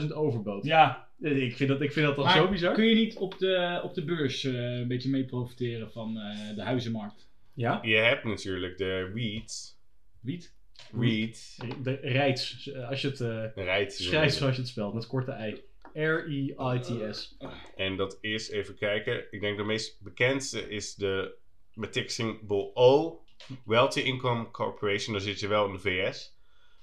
50.000 0.00 0.06
overbood. 0.14 0.64
Ja, 0.64 1.08
Ik 1.20 1.56
vind 1.56 1.68
dat, 1.68 1.80
ik 1.80 1.92
vind 1.92 2.06
dat 2.06 2.14
toch 2.14 2.24
maar 2.24 2.36
zo 2.36 2.48
bizar? 2.48 2.74
kun 2.74 2.84
je 2.84 2.94
niet 2.94 3.16
op 3.16 3.38
de, 3.38 3.80
op 3.84 3.94
de 3.94 4.04
beurs 4.04 4.44
eh, 4.44 4.52
een 4.78 4.88
beetje 4.88 5.10
mee 5.10 5.24
profiteren 5.24 5.90
van 5.90 6.16
eh, 6.18 6.56
de 6.56 6.62
huizenmarkt? 6.62 7.28
Ja? 7.54 7.78
Je 7.82 7.96
hebt 7.96 8.24
natuurlijk 8.24 8.78
de 8.78 9.10
REITs. 9.14 9.78
Wiet? 10.20 10.54
REIT. 11.00 11.58
De 11.82 11.98
REITs, 12.02 12.70
als 12.88 13.00
je 13.02 13.08
het 13.08 13.20
eh, 13.20 13.64
Rijt. 13.64 13.92
schrijft 13.94 14.34
zoals 14.36 14.54
je 14.54 14.60
het 14.60 14.70
spelt, 14.70 14.94
met 14.94 15.06
korte 15.06 15.36
i. 15.48 15.60
R-E-I-T-S. 15.94 17.36
En 17.76 17.96
dat 17.96 18.18
is, 18.20 18.50
even 18.50 18.74
kijken, 18.74 19.24
ik 19.30 19.40
denk 19.40 19.56
de 19.56 19.64
meest 19.64 20.00
bekendste 20.00 20.68
is 20.68 20.94
de 20.94 21.34
met 21.74 22.02
symbol 22.06 22.70
O, 22.74 23.20
Wealthy 23.64 24.00
Income 24.00 24.50
Corporation, 24.50 25.12
daar 25.12 25.22
zit 25.22 25.40
je 25.40 25.48
wel 25.48 25.66
in 25.66 25.72
de 25.72 25.78
VS. 25.78 26.36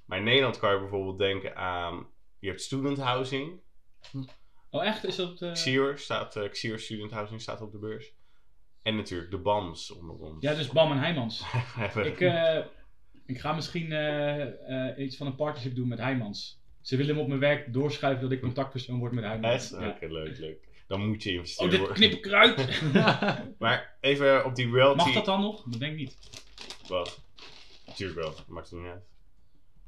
Maar 0.06 0.18
in 0.18 0.24
Nederland 0.24 0.60
kan 0.60 0.74
je 0.74 0.80
bijvoorbeeld 0.80 1.18
denken 1.18 1.56
aan, 1.56 2.08
je 2.40 2.48
hebt 2.48 2.62
student 2.62 2.98
housing, 2.98 3.62
Oh, 4.72 4.86
echt? 4.86 5.06
Is 5.06 5.16
dat... 5.16 5.42
eh, 5.42 5.52
Xior 5.52 5.98
staat, 5.98 6.36
eh 6.36 6.50
Xior 6.50 6.80
Student 6.80 7.12
Housing 7.12 7.42
staat 7.42 7.62
op 7.62 7.72
de 7.72 7.78
beurs. 7.78 8.14
En 8.82 8.96
natuurlijk 8.96 9.32
de 9.32 9.38
BAMs 9.38 9.92
onder 9.92 10.16
ons. 10.16 10.44
Ja, 10.44 10.54
dus 10.54 10.68
Bam 10.68 10.92
en 10.92 10.98
Heijmans. 10.98 11.42
Hebben- 11.52 12.06
ik, 12.06 12.22
eh, 12.22 12.66
ik 13.26 13.40
ga 13.40 13.54
misschien 13.54 13.92
eh, 13.92 14.90
eh, 14.90 14.98
iets 15.06 15.18
van 15.18 15.28
een 15.28 15.36
partnership 15.36 15.76
doen 15.76 15.88
met 15.88 16.00
Heijmans. 16.00 16.59
Ze 16.82 16.96
willen 16.98 17.12
hem 17.14 17.22
op 17.22 17.28
mijn 17.28 17.40
werk 17.40 17.74
doorschuiven 17.74 18.22
dat 18.24 18.32
ik 18.32 18.42
contactpersoon 18.42 19.00
word 19.00 19.12
met? 19.12 19.24
Ja. 19.24 19.90
Oké, 19.90 20.06
leuk, 20.08 20.38
leuk. 20.38 20.68
Dan 20.88 21.08
moet 21.08 21.24
je 21.24 21.30
Oh, 21.30 21.36
investeren. 21.36 21.70
dit 21.72 21.80
hoor. 21.80 21.94
knip 21.94 22.12
ik 22.12 22.26
eruit! 22.26 22.82
Maar 23.60 23.98
even 24.00 24.46
op 24.46 24.56
die 24.56 24.72
Wealthy... 24.72 24.98
Mag 25.04 25.14
dat 25.14 25.26
dan 25.26 25.42
nog? 25.42 25.64
Dat 25.64 25.80
denk 25.80 25.92
ik 25.92 25.98
niet. 26.00 26.18
Wat? 26.88 27.22
Natuurlijk 27.86 28.20
wel, 28.20 28.34
maakt 28.48 28.70
het 28.70 28.80
niet 28.80 28.90
uit. 28.90 29.04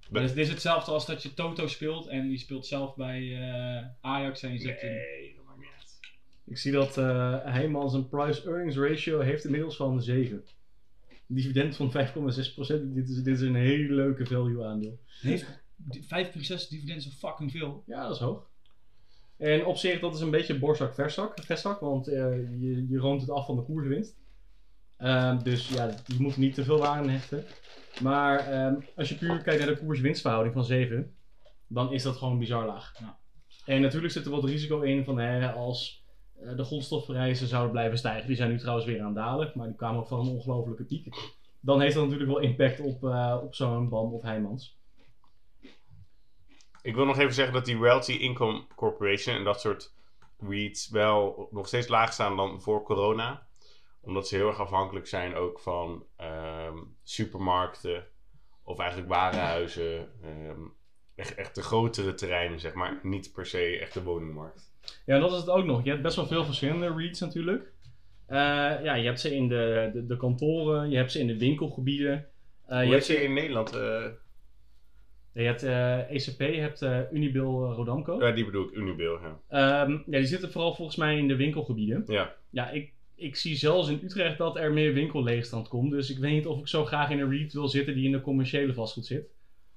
Maar 0.10 0.22
dit 0.22 0.38
is 0.38 0.50
hetzelfde 0.50 0.92
als 0.92 1.06
dat 1.06 1.24
je 1.24 1.34
Toto 1.34 1.68
speelt 1.68 2.08
en 2.08 2.28
die 2.28 2.38
speelt 2.38 2.66
zelf 2.68 2.96
bij 2.96 3.38
eh, 3.42 3.86
Ajax 4.02 4.44
en 4.44 4.54
je 4.54 4.60
zet 4.60 4.82
een... 4.84 4.90
Nee, 4.90 5.34
dat 5.36 5.46
maakt 5.46 5.60
niet 5.60 5.68
uit. 5.78 6.00
Ik 6.46 6.58
zie 6.58 6.72
dat 6.72 6.98
eh 6.98 7.38
Heijmans 7.44 7.94
een 7.94 8.10
price-earnings 8.10 8.78
ratio 8.78 9.20
heeft 9.20 9.46
inmiddels 9.46 9.76
van 9.76 10.02
7. 10.02 10.44
dividend 11.28 11.76
van 11.76 11.92
5,6%. 11.92 11.94
Dit 12.82 13.10
is, 13.10 13.16
dit 13.24 13.36
is 13.36 13.42
een 13.42 13.56
hele 13.56 13.94
leuke 13.94 14.26
value 14.26 14.64
aandeel. 14.66 15.00
Heeft 15.22 15.61
5,6 15.90 16.70
dividend 16.70 16.98
is 16.98 17.14
fucking 17.18 17.52
veel. 17.52 17.84
Ja, 17.86 18.04
dat 18.04 18.16
is 18.16 18.22
hoog. 18.22 18.50
En 19.38 19.66
op 19.66 19.78
zich, 19.78 20.00
dat 20.00 20.16
is 20.16 20.22
een 20.22 20.30
beetje 20.30 20.60
borstzak 20.60 20.94
verzak, 20.94 21.40
vestzak, 21.42 21.80
want 21.80 22.08
eh, 22.08 22.36
je, 22.60 22.88
je 22.90 22.98
roomt 22.98 23.22
het 23.22 23.30
af 23.30 23.46
van 23.46 23.56
de 23.56 23.64
koerswinst. 23.64 24.20
Ehm, 24.98 25.44
dus 25.44 25.70
ja, 25.70 25.96
je 26.06 26.16
moet 26.20 26.38
niet 26.38 26.54
te 26.54 26.64
veel 26.64 26.78
waarde 26.78 27.10
hechten. 27.10 27.44
Maar 28.02 28.40
ehm, 28.40 28.76
als 28.96 29.10
je 29.10 29.16
puur 29.16 29.42
kijkt 29.42 29.66
naar 29.66 29.76
de 29.76 29.82
koers-winstverhouding 29.82 30.54
van 30.54 30.66
7, 30.66 31.16
dan 31.68 31.94
is 31.94 32.04
dat 32.04 32.16
gewoon 32.16 32.40
bizar 32.40 32.66
laag. 32.66 32.94
Ja. 33.00 33.20
En 33.66 33.82
natuurlijk 33.82 34.14
zit 34.14 34.26
er 34.26 34.32
wat 34.32 34.44
risico 34.44 34.82
in 34.82 35.04
van 35.04 35.20
hè, 35.20 35.52
als 35.52 36.06
eh, 36.42 36.56
de 36.56 36.64
grondstofprijzen 36.64 37.48
zouden 37.48 37.72
blijven 37.72 37.98
stijgen. 37.98 38.28
Die 38.28 38.36
zijn 38.36 38.50
nu 38.50 38.58
trouwens 38.58 38.86
weer 38.86 39.00
aan 39.00 39.06
het 39.06 39.16
dalen, 39.16 39.52
maar 39.56 39.68
die 39.68 39.76
kwamen 39.76 40.00
ook 40.00 40.08
van 40.08 40.20
een 40.20 40.34
ongelofelijke 40.34 40.84
piek. 40.84 41.16
Dan 41.60 41.82
heeft 41.82 41.96
dat 41.96 42.04
natuurlijk 42.04 42.32
wel 42.32 42.42
impact 42.42 42.80
op, 42.80 43.04
eh, 43.04 43.38
op 43.44 43.56
zo'n 43.56 43.90
BAM 43.90 44.14
of 44.14 44.22
Heijmans. 44.22 44.80
Ik 46.82 46.96
wil 46.96 47.06
nog 47.06 47.18
even 47.20 47.34
zeggen 47.34 47.54
dat 47.54 47.66
die 47.66 47.80
Realty 47.80 48.12
Income 48.12 48.64
Corporation 48.76 49.36
en 49.36 49.44
dat 49.44 49.62
soort 49.62 49.94
REITs 50.50 50.90
wel 50.90 51.48
nog 51.52 51.68
steeds 51.68 51.88
laag 51.88 52.14
staan 52.14 52.36
dan 52.36 52.62
voor 52.62 52.84
corona. 52.84 53.48
Omdat 54.02 54.28
ze 54.28 54.36
heel 54.36 54.48
erg 54.48 54.60
afhankelijk 54.60 55.08
zijn 55.08 55.36
ook 55.36 55.60
van 55.60 56.06
ehm, 56.18 56.78
supermarkten 57.04 58.08
of 58.64 58.80
eigenlijk 58.80 59.10
warenhuizen. 59.10 60.10
ehm, 60.24 60.62
echt, 61.16 61.36
echt 61.36 61.56
de 61.56 61.62
grotere 61.62 62.14
terreinen, 62.14 62.60
zeg 62.60 62.74
maar. 62.74 63.00
Niet 63.04 63.32
per 63.34 63.46
se 63.46 63.78
echt 63.80 63.94
de 63.94 64.04
woningmarkt. 64.04 64.74
Ja, 65.06 65.20
dat 65.20 65.32
is 65.32 65.38
het 65.38 65.50
ook 65.50 65.66
nog. 65.66 65.84
Je 65.84 65.90
hebt 65.90 66.02
best 66.02 66.16
wel 66.16 66.28
veel 66.28 66.46
verschillende 66.46 66.94
REITs 66.96 67.20
natuurlijk. 67.20 67.74
Eh, 68.26 68.38
ja, 68.84 68.94
je 68.94 69.06
hebt 69.06 69.20
ze 69.20 69.36
in 69.36 69.48
de, 69.48 69.90
de, 69.94 70.06
de 70.06 70.18
kantoren, 70.18 70.90
je 70.90 70.98
hebt 70.98 71.12
ze 71.12 71.20
in 71.20 71.28
de 71.28 71.38
winkelgebieden. 71.38 72.28
Hoe 72.66 72.78
je, 72.86 72.92
hebt 72.92 73.06
ze, 73.06 73.14
je 73.14 73.24
in 73.24 73.34
Nederland? 73.34 73.74
Je 75.34 75.42
hebt 75.42 75.64
eh, 75.64 76.12
ECP, 76.12 76.40
je 76.40 76.60
hebt 76.60 76.82
eh, 76.82 77.00
Unibil 77.12 77.66
eh, 77.66 77.76
Rodamco. 77.76 78.26
ja, 78.26 78.32
die 78.32 78.46
bedoel 78.46 78.68
ik, 78.68 78.76
Unibail. 78.76 79.20
Ja. 79.20 79.40
Ehm, 79.48 79.92
ja, 79.92 80.18
die 80.18 80.26
zitten 80.26 80.52
vooral 80.52 80.76
volgens 80.76 80.98
mij 80.98 81.18
in 81.18 81.28
de 81.28 81.36
winkelgebieden. 81.36 82.04
ja. 82.08 82.34
Ja, 82.50 82.70
ik, 82.70 82.94
ik 83.16 83.36
zie 83.36 83.56
zelfs 83.56 83.90
in 83.90 84.00
Utrecht 84.04 84.38
dat 84.38 84.58
er 84.58 84.74
meer 84.74 84.94
winkelleegstand 84.94 85.68
komt. 85.68 85.92
Dus 85.92 86.10
ik 86.10 86.18
weet 86.18 86.32
niet 86.32 86.46
of 86.46 86.60
ik 86.60 86.68
zo 86.68 86.86
graag 86.86 87.10
in 87.10 87.20
een 87.20 87.30
REIT 87.30 87.54
wil 87.54 87.68
zitten 87.68 87.94
die 87.94 88.06
in 88.06 88.12
de 88.12 88.22
commerciële 88.22 88.74
vastgoed 88.74 89.06
zit. 89.06 89.26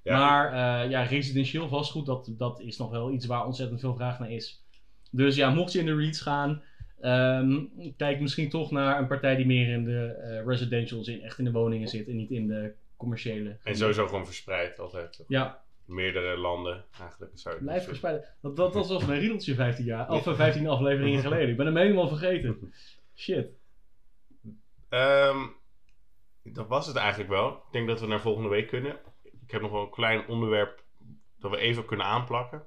Ja, 0.02 0.18
maar 0.18 0.88
ja, 0.90 1.02
residentieel 1.02 1.68
vastgoed, 1.68 2.06
dat, 2.06 2.32
dat 2.36 2.60
is 2.60 2.78
nog 2.78 2.90
wel 2.90 3.12
iets 3.12 3.26
waar 3.26 3.46
ontzettend 3.46 3.80
veel 3.80 3.94
vraag 3.94 4.18
naar 4.18 4.30
is. 4.30 4.64
Dus 5.10 5.36
ja, 5.36 5.50
mocht 5.50 5.72
je 5.72 5.78
in 5.78 5.86
de 5.86 5.96
REITs 5.96 6.20
gaan, 6.20 6.62
ehm, 7.00 7.60
kijk 7.96 8.20
misschien 8.20 8.48
toch 8.48 8.70
naar 8.70 8.98
een 8.98 9.06
partij 9.06 9.36
die 9.36 9.46
meer 9.46 9.68
in 9.68 9.84
de 9.84 10.06
eh, 10.06 10.46
residential 10.46 11.04
zit, 11.04 11.22
echt 11.22 11.38
in 11.38 11.44
de 11.44 11.52
woningen 11.52 11.88
zit 11.88 12.08
en 12.08 12.16
niet 12.16 12.30
in 12.30 12.46
de 12.46 12.72
commerciële. 12.96 13.58
En 13.62 13.76
sowieso 13.76 14.06
gewoon 14.06 14.24
verspreid 14.24 14.78
altijd. 14.78 15.24
Ja, 15.28 15.64
Meerdere 15.84 16.36
landen 16.36 16.84
eigenlijk. 17.00 17.32
Zou 17.34 17.54
blijf 17.54 17.68
zeggen. 17.68 17.84
verspreiden. 17.84 18.24
Dat, 18.40 18.56
dat, 18.56 18.72
dat 18.72 18.88
was 18.88 19.04
mijn 19.04 19.20
riedeltje 19.20 19.54
15 19.54 19.84
jaar, 19.84 20.10
of 20.10 20.26
eh, 20.26 20.34
15 20.34 20.68
afleveringen 20.68 21.20
geleden. 21.28 21.48
Ik 21.48 21.56
ben 21.56 21.66
hem 21.66 21.76
helemaal 21.76 22.08
vergeten. 22.08 22.72
Shit. 23.14 23.48
Ehm, 24.88 25.46
dat 26.42 26.68
was 26.68 26.86
het 26.86 26.96
eigenlijk 26.96 27.30
wel. 27.30 27.48
Ik 27.48 27.72
denk 27.72 27.88
dat 27.88 28.00
we 28.00 28.06
naar 28.06 28.20
volgende 28.20 28.48
week 28.48 28.68
kunnen. 28.68 28.98
Ik 29.22 29.50
heb 29.50 29.60
nog 29.60 29.70
wel 29.70 29.82
een 29.82 29.90
klein 29.90 30.26
onderwerp 30.26 30.84
dat 31.38 31.50
we 31.50 31.56
even 31.56 31.84
kunnen 31.84 32.06
aanplakken. 32.06 32.66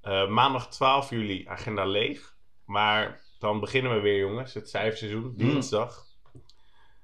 Eh, 0.00 0.28
maandag 0.28 0.68
12 0.68 1.10
juli, 1.10 1.46
agenda 1.48 1.84
leeg. 1.84 2.36
Maar 2.64 3.20
dan 3.38 3.60
beginnen 3.60 3.94
we 3.94 4.00
weer, 4.00 4.18
jongens. 4.18 4.54
Het 4.54 4.68
cijferseizoen, 4.68 5.34
dinsdag. 5.36 6.04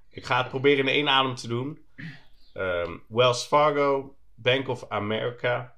Ik 0.08 0.24
ga 0.24 0.38
het 0.38 0.48
proberen 0.48 0.88
in 0.88 0.94
één 0.94 1.08
adem 1.08 1.34
te 1.34 1.48
doen. 1.48 1.84
Ehm, 2.52 2.96
Wells 3.08 3.46
Fargo, 3.46 4.16
Bank 4.34 4.68
of 4.68 4.84
America, 4.88 5.74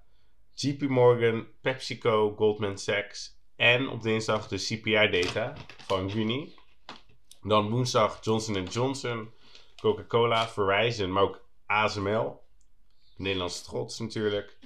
JP 0.55 0.89
Morgan, 0.89 1.47
PepsiCo, 1.61 2.35
Goldman 2.37 2.79
Sachs 2.79 3.39
en 3.57 3.89
op 3.89 4.03
dinsdag 4.03 4.49
de 4.49 4.57
CPI-data 4.57 5.53
van 5.87 6.09
juni. 6.09 6.55
Dan 7.43 7.71
woensdag 7.71 8.25
Johnson 8.25 8.65
Johnson, 8.65 9.31
Coca-Cola, 9.81 10.49
Verizon, 10.49 11.13
maar 11.13 11.23
ook 11.23 11.49
ASML. 11.67 12.43
Nederlands 13.17 13.63
trots 13.63 13.99
natuurlijk. 13.99 14.59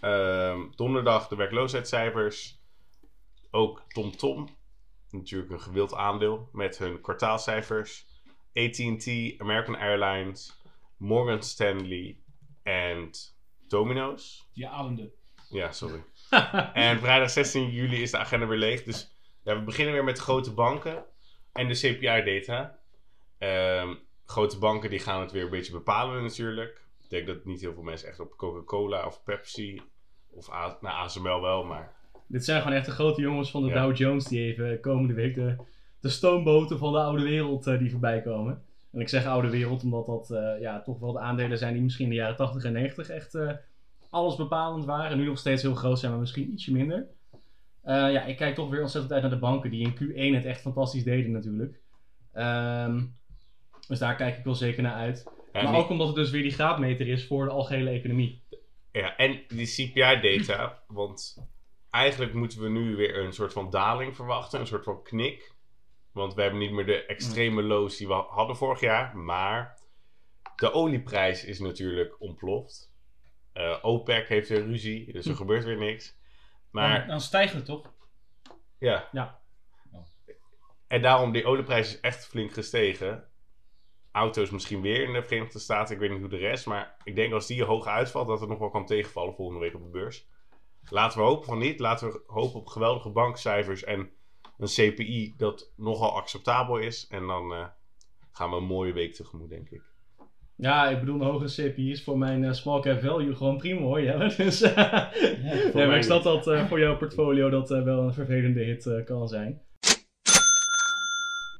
Ehm, 0.00 0.60
donderdag 0.76 1.28
de 1.28 1.36
werkloosheidscijfers. 1.36 2.58
Ook 3.50 3.82
TomTom, 3.88 4.48
natuurlijk 5.10 5.50
een 5.50 5.60
gewild 5.60 5.94
aandeel 5.94 6.48
met 6.52 6.78
hun 6.78 7.00
kwartaalcijfers. 7.00 8.06
AT&T, 8.54 9.34
American 9.38 9.76
Airlines, 9.76 10.59
Morgan 11.00 11.42
Stanley 11.42 12.18
en 12.62 13.10
Domino's. 13.68 14.48
Je 14.52 14.68
ademde. 14.68 15.12
Ja, 15.48 15.72
sorry. 15.72 16.04
En 16.74 16.98
vrijdag 16.98 17.30
16 17.30 17.70
juli 17.70 18.02
is 18.02 18.10
de 18.10 18.18
agenda 18.18 18.46
weer 18.46 18.58
leeg. 18.58 18.82
Dus 18.82 19.16
ja, 19.44 19.58
we 19.58 19.64
beginnen 19.64 19.94
weer 19.94 20.04
met 20.04 20.18
grote 20.18 20.52
banken 20.52 21.04
en 21.52 21.68
de 21.68 21.74
CPI-data. 21.74 22.78
Ehm, 23.38 23.94
grote 24.24 24.58
banken 24.58 24.90
die 24.90 24.98
gaan 24.98 25.20
het 25.20 25.32
weer 25.32 25.44
een 25.44 25.50
beetje 25.50 25.72
bepalen 25.72 26.22
natuurlijk. 26.22 26.86
Ik 27.02 27.10
denk 27.10 27.26
dat 27.26 27.44
niet 27.44 27.60
heel 27.60 27.74
veel 27.74 27.82
mensen 27.82 28.08
echt 28.08 28.20
op 28.20 28.36
Coca-Cola 28.36 29.06
of 29.06 29.22
Pepsi 29.22 29.82
of 30.30 30.50
A 30.52 30.78
nou, 30.80 30.94
ASML 30.94 31.40
wel, 31.40 31.64
maar 31.64 31.94
Dit 32.26 32.44
zijn 32.44 32.62
gewoon 32.62 32.76
echt 32.76 32.86
de 32.86 32.92
grote 32.92 33.20
jongens 33.20 33.50
van 33.50 33.62
de 33.62 33.68
Ja. 33.68 33.82
Dow 33.82 33.96
Jones 33.96 34.24
die 34.24 34.40
even 34.40 34.80
komende 34.80 35.14
week 35.14 35.34
de, 35.34 35.56
de 36.00 36.08
stoomboten 36.08 36.78
van 36.78 36.92
de 36.92 36.98
oude 36.98 37.22
wereld 37.22 37.66
eh, 37.66 37.78
die 37.78 37.90
voorbij 37.90 38.22
komen. 38.22 38.64
En 38.92 39.00
ik 39.00 39.08
zeg 39.08 39.26
oude 39.26 39.50
wereld 39.50 39.82
omdat 39.82 40.06
dat 40.06 40.30
eh, 40.30 40.60
ja, 40.60 40.82
toch 40.82 40.98
wel 40.98 41.12
de 41.12 41.18
aandelen 41.18 41.58
zijn 41.58 41.72
die 41.72 41.82
misschien 41.82 42.04
in 42.04 42.10
de 42.10 42.16
jaren 42.16 42.36
80 42.36 42.64
en 42.64 42.72
90 42.72 43.08
echt 43.08 43.34
eh, 43.34 43.52
alles 44.10 44.36
bepalend 44.36 44.84
waren. 44.84 45.10
En 45.10 45.18
nu 45.18 45.24
nog 45.24 45.38
steeds 45.38 45.62
heel 45.62 45.74
groot 45.74 45.98
zijn, 45.98 46.10
maar 46.10 46.20
misschien 46.20 46.52
ietsje 46.52 46.72
minder. 46.72 47.06
Eh, 47.82 48.12
ja, 48.12 48.24
ik 48.24 48.36
kijk 48.36 48.54
toch 48.54 48.70
weer 48.70 48.80
ontzettend 48.80 49.12
uit 49.12 49.22
naar 49.22 49.30
de 49.30 49.38
banken 49.38 49.70
die 49.70 49.84
in 49.84 49.94
Q1 49.94 50.34
het 50.34 50.44
echt 50.44 50.60
fantastisch 50.60 51.04
deden 51.04 51.30
natuurlijk. 51.30 51.80
Ehm, 52.32 53.04
dus 53.88 53.98
daar 53.98 54.16
kijk 54.16 54.38
ik 54.38 54.44
wel 54.44 54.54
zeker 54.54 54.82
naar 54.82 54.94
uit. 54.94 55.26
ja, 55.52 55.62
maar 55.62 55.74
ook 55.74 55.88
omdat 55.88 56.06
het 56.06 56.16
dus 56.16 56.30
weer 56.30 56.42
die 56.42 56.52
graadmeter 56.52 57.08
is 57.08 57.26
voor 57.26 57.44
de 57.44 57.50
algehele 57.50 57.90
economie. 57.90 58.42
Ja, 58.92 59.16
en 59.16 59.40
die 59.48 59.66
CPI-data, 59.66 60.82
want 60.86 61.48
eigenlijk 61.90 62.34
moeten 62.34 62.62
we 62.62 62.68
nu 62.68 62.96
weer 62.96 63.18
een 63.18 63.32
soort 63.32 63.52
van 63.52 63.70
daling 63.70 64.16
verwachten, 64.16 64.60
een 64.60 64.66
soort 64.66 64.84
van 64.84 65.02
knik. 65.02 65.52
Want 66.12 66.34
we 66.34 66.42
hebben 66.42 66.60
niet 66.60 66.72
meer 66.72 66.86
de 66.86 67.06
extreme 67.06 67.62
lows 67.62 67.96
die 67.96 68.06
we 68.06 68.12
hadden 68.14 68.56
vorig 68.56 68.80
jaar, 68.80 69.16
maar 69.16 69.78
de 70.56 70.72
olieprijs 70.72 71.44
is 71.44 71.58
natuurlijk 71.58 72.20
ontploft. 72.20 72.92
Eh, 73.52 73.78
OPEC 73.82 74.28
heeft 74.28 74.48
weer 74.48 74.66
ruzie, 74.66 75.12
dus 75.12 75.26
er 75.26 75.34
gebeurt 75.36 75.64
weer 75.64 75.78
niks. 75.78 76.18
Maar 76.70 76.98
Dan, 76.98 77.08
dan 77.08 77.20
stijgt 77.20 77.54
het 77.54 77.64
toch? 77.64 77.92
ja. 78.78 79.08
Ja. 79.12 79.38
En 80.86 81.02
daarom, 81.02 81.32
die 81.32 81.44
olieprijs 81.44 81.88
is 81.94 82.00
echt 82.00 82.26
flink 82.26 82.52
gestegen. 82.52 83.24
Auto's 84.12 84.50
misschien 84.50 84.80
weer 84.80 85.02
in 85.02 85.12
de 85.12 85.22
Verenigde 85.22 85.58
Staten, 85.58 85.94
ik 85.94 86.00
weet 86.00 86.10
niet 86.10 86.20
hoe 86.20 86.28
de 86.28 86.36
rest. 86.36 86.66
Maar 86.66 86.96
ik 87.04 87.14
denk 87.14 87.32
als 87.32 87.46
die 87.46 87.64
hoog 87.64 87.86
uitvalt, 87.86 88.28
dat 88.28 88.40
het 88.40 88.48
nog 88.48 88.58
wel 88.58 88.70
kan 88.70 88.86
tegenvallen 88.86 89.34
volgende 89.34 89.60
week 89.60 89.74
op 89.74 89.82
de 89.82 89.88
beurs. 89.88 90.28
Laten 90.88 91.18
we 91.18 91.24
hopen 91.24 91.44
van 91.44 91.58
niet. 91.58 91.80
Laten 91.80 92.08
we 92.08 92.22
hopen 92.26 92.60
op 92.60 92.66
geweldige 92.66 93.10
bankcijfers 93.10 93.84
en 93.84 94.10
een 94.60 94.92
CPI 94.92 95.34
dat 95.36 95.72
nogal 95.76 96.12
acceptabel 96.12 96.78
is. 96.78 97.06
En 97.06 97.26
dan 97.26 97.52
eh, 97.52 97.66
gaan 98.32 98.50
we 98.50 98.56
een 98.56 98.64
mooie 98.64 98.92
week 98.92 99.14
tegemoet, 99.14 99.48
denk 99.48 99.70
ik. 99.70 99.82
Ja, 100.56 100.88
ik 100.88 100.98
bedoel, 100.98 101.20
een 101.20 101.26
hogere 101.26 101.70
CPI 101.70 101.90
is 101.90 102.02
voor 102.02 102.18
mijn 102.18 102.44
eh, 102.44 102.52
small 102.52 102.80
cap 102.80 103.00
value 103.00 103.36
gewoon 103.36 103.56
prima 103.56 103.80
hoor. 103.80 104.00
Ja. 104.10 104.28
Dus, 104.28 104.62
eh, 104.62 105.12
nee, 105.74 105.86
maar 105.86 105.96
ik 105.96 106.02
snap 106.02 106.22
dat 106.22 106.68
voor 106.68 106.80
jouw 106.80 106.96
portfolio 106.96 107.50
dat 107.50 107.68
wel 107.68 108.02
een 108.02 108.14
vervelende 108.14 108.64
hit 108.64 109.04
kan 109.04 109.28
zijn. 109.28 109.62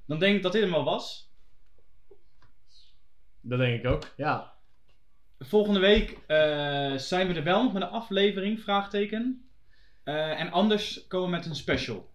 Dan 0.07 0.19
denk 0.19 0.37
ik 0.37 0.43
dat 0.43 0.53
dit 0.53 0.63
hem 0.63 0.71
wel 0.71 0.85
was. 0.85 1.33
Dat 3.41 3.59
denk 3.59 3.85
ik 3.85 3.91
ook. 3.91 4.13
Ja. 4.17 4.53
Volgende 5.39 5.81
week 5.81 6.19
zijn 6.97 7.29
we 7.29 7.35
er 7.35 7.45
wel 7.45 7.63
nog 7.63 7.73
met 7.73 7.83
een 7.83 7.89
aflevering, 7.89 8.61
vraagteken. 8.61 9.51
En 10.05 10.51
anders 10.51 11.07
komen 11.07 11.31
we 11.31 11.37
met 11.37 11.47
een 11.47 11.55
special. 11.55 12.10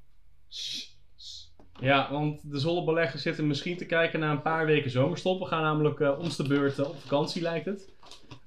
Ja, 1.79 2.11
want 2.11 2.51
de 2.51 2.59
zonnebeleggers 2.59 3.21
zitten 3.21 3.47
misschien 3.47 3.77
te 3.77 3.85
kijken 3.85 4.19
naar 4.19 4.31
een 4.31 4.41
paar 4.41 4.65
weken 4.65 4.91
zomerstop. 4.91 5.39
We 5.39 5.45
gaan 5.45 5.61
namelijk 5.61 5.99
eh 5.99 6.19
ons 6.19 6.35
de 6.35 6.47
beurt 6.47 6.79
eh, 6.79 6.89
op 6.89 6.99
vakantie 6.99 7.41
lijkt 7.41 7.65
het. 7.65 7.93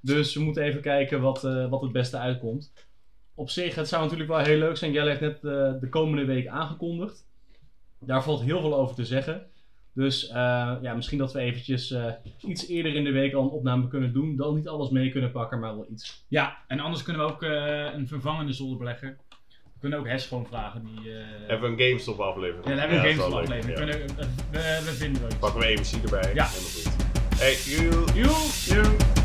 Dus 0.01 0.35
we 0.35 0.41
moeten 0.41 0.63
even 0.63 0.81
kijken 0.81 1.21
wat, 1.21 1.45
eh, 1.45 1.71
wat 1.71 1.83
het 1.83 1.93
beste 1.93 2.17
uitkomt. 2.17 2.73
Op 3.35 3.51
zich, 3.51 3.75
het 3.75 3.89
zou 3.89 4.03
natuurlijk 4.03 4.31
wel 4.31 4.39
heel 4.39 4.59
leuk 4.59 4.77
zijn. 4.77 4.93
Jelle 4.93 5.09
heeft 5.09 5.21
net 5.21 5.41
de 5.81 5.89
komende 5.91 6.25
week 6.25 6.47
aangekondigd. 6.47 7.27
Daar 8.01 8.23
valt 8.23 8.43
heel 8.43 8.61
veel 8.61 8.75
over 8.75 8.95
te 8.95 9.05
zeggen. 9.05 9.47
Dus 9.93 10.29
ja, 10.83 10.95
misschien 10.95 11.19
dat 11.19 11.33
we 11.33 11.41
eventjes 11.41 11.95
iets 12.41 12.69
eerder 12.69 12.95
in 12.95 13.05
de 13.05 13.11
week 13.11 13.35
al 13.35 13.43
een 13.43 13.49
opname 13.49 13.89
kunnen 13.89 14.13
doen. 14.13 14.37
Dan 14.37 14.55
niet 14.55 14.69
alles 14.69 14.91
mee 14.91 15.11
kunnen 15.11 15.33
pakken, 15.33 15.61
maar 15.61 15.77
wel 15.77 15.87
iets. 15.91 16.25
Ja, 16.29 16.57
en 16.67 16.81
anders 16.81 17.03
kunnen 17.03 17.27
we 17.27 17.33
ook 17.33 17.43
een 17.93 18.09
vervangende 18.09 18.53
zolderbelegger. 18.53 19.17
We 19.81 19.89
kunnen 19.89 19.99
ook 19.99 20.07
Hes 20.09 20.27
gewoon 20.27 20.47
vragen. 20.47 20.85
Die, 20.85 21.13
eh, 21.13 21.25
Hebben 21.49 21.77
we 21.77 21.83
een 21.83 21.89
GameStop 21.89 22.21
aflevering? 22.21 22.65
ja, 22.65 22.71
dan 22.71 22.79
hebben 22.79 23.01
we 23.01 23.09
een 23.09 23.17
dat 23.17 23.27
is 23.27 23.35
games 23.35 23.49
wel 23.49 23.57
leuk. 23.57 23.63
aflevering. 23.63 23.91
Ja. 23.91 23.97
Kunnen- 23.97 24.31
we, 24.51 24.59
we, 24.59 24.83
we 24.85 24.97
vinden 24.97 25.21
wel 25.21 25.31
iets. 25.31 25.39
Pakken 25.39 25.61
we 25.61 25.67
even 25.67 25.85
daar 25.85 26.03
erbij. 26.03 26.35
Ja. 26.35 26.47
Helemaal 26.47 26.71
goed. 26.71 26.93
Hey, 27.39 27.55
joe. 27.55 28.23
Joe! 28.23 28.83
Joe. 28.83 29.18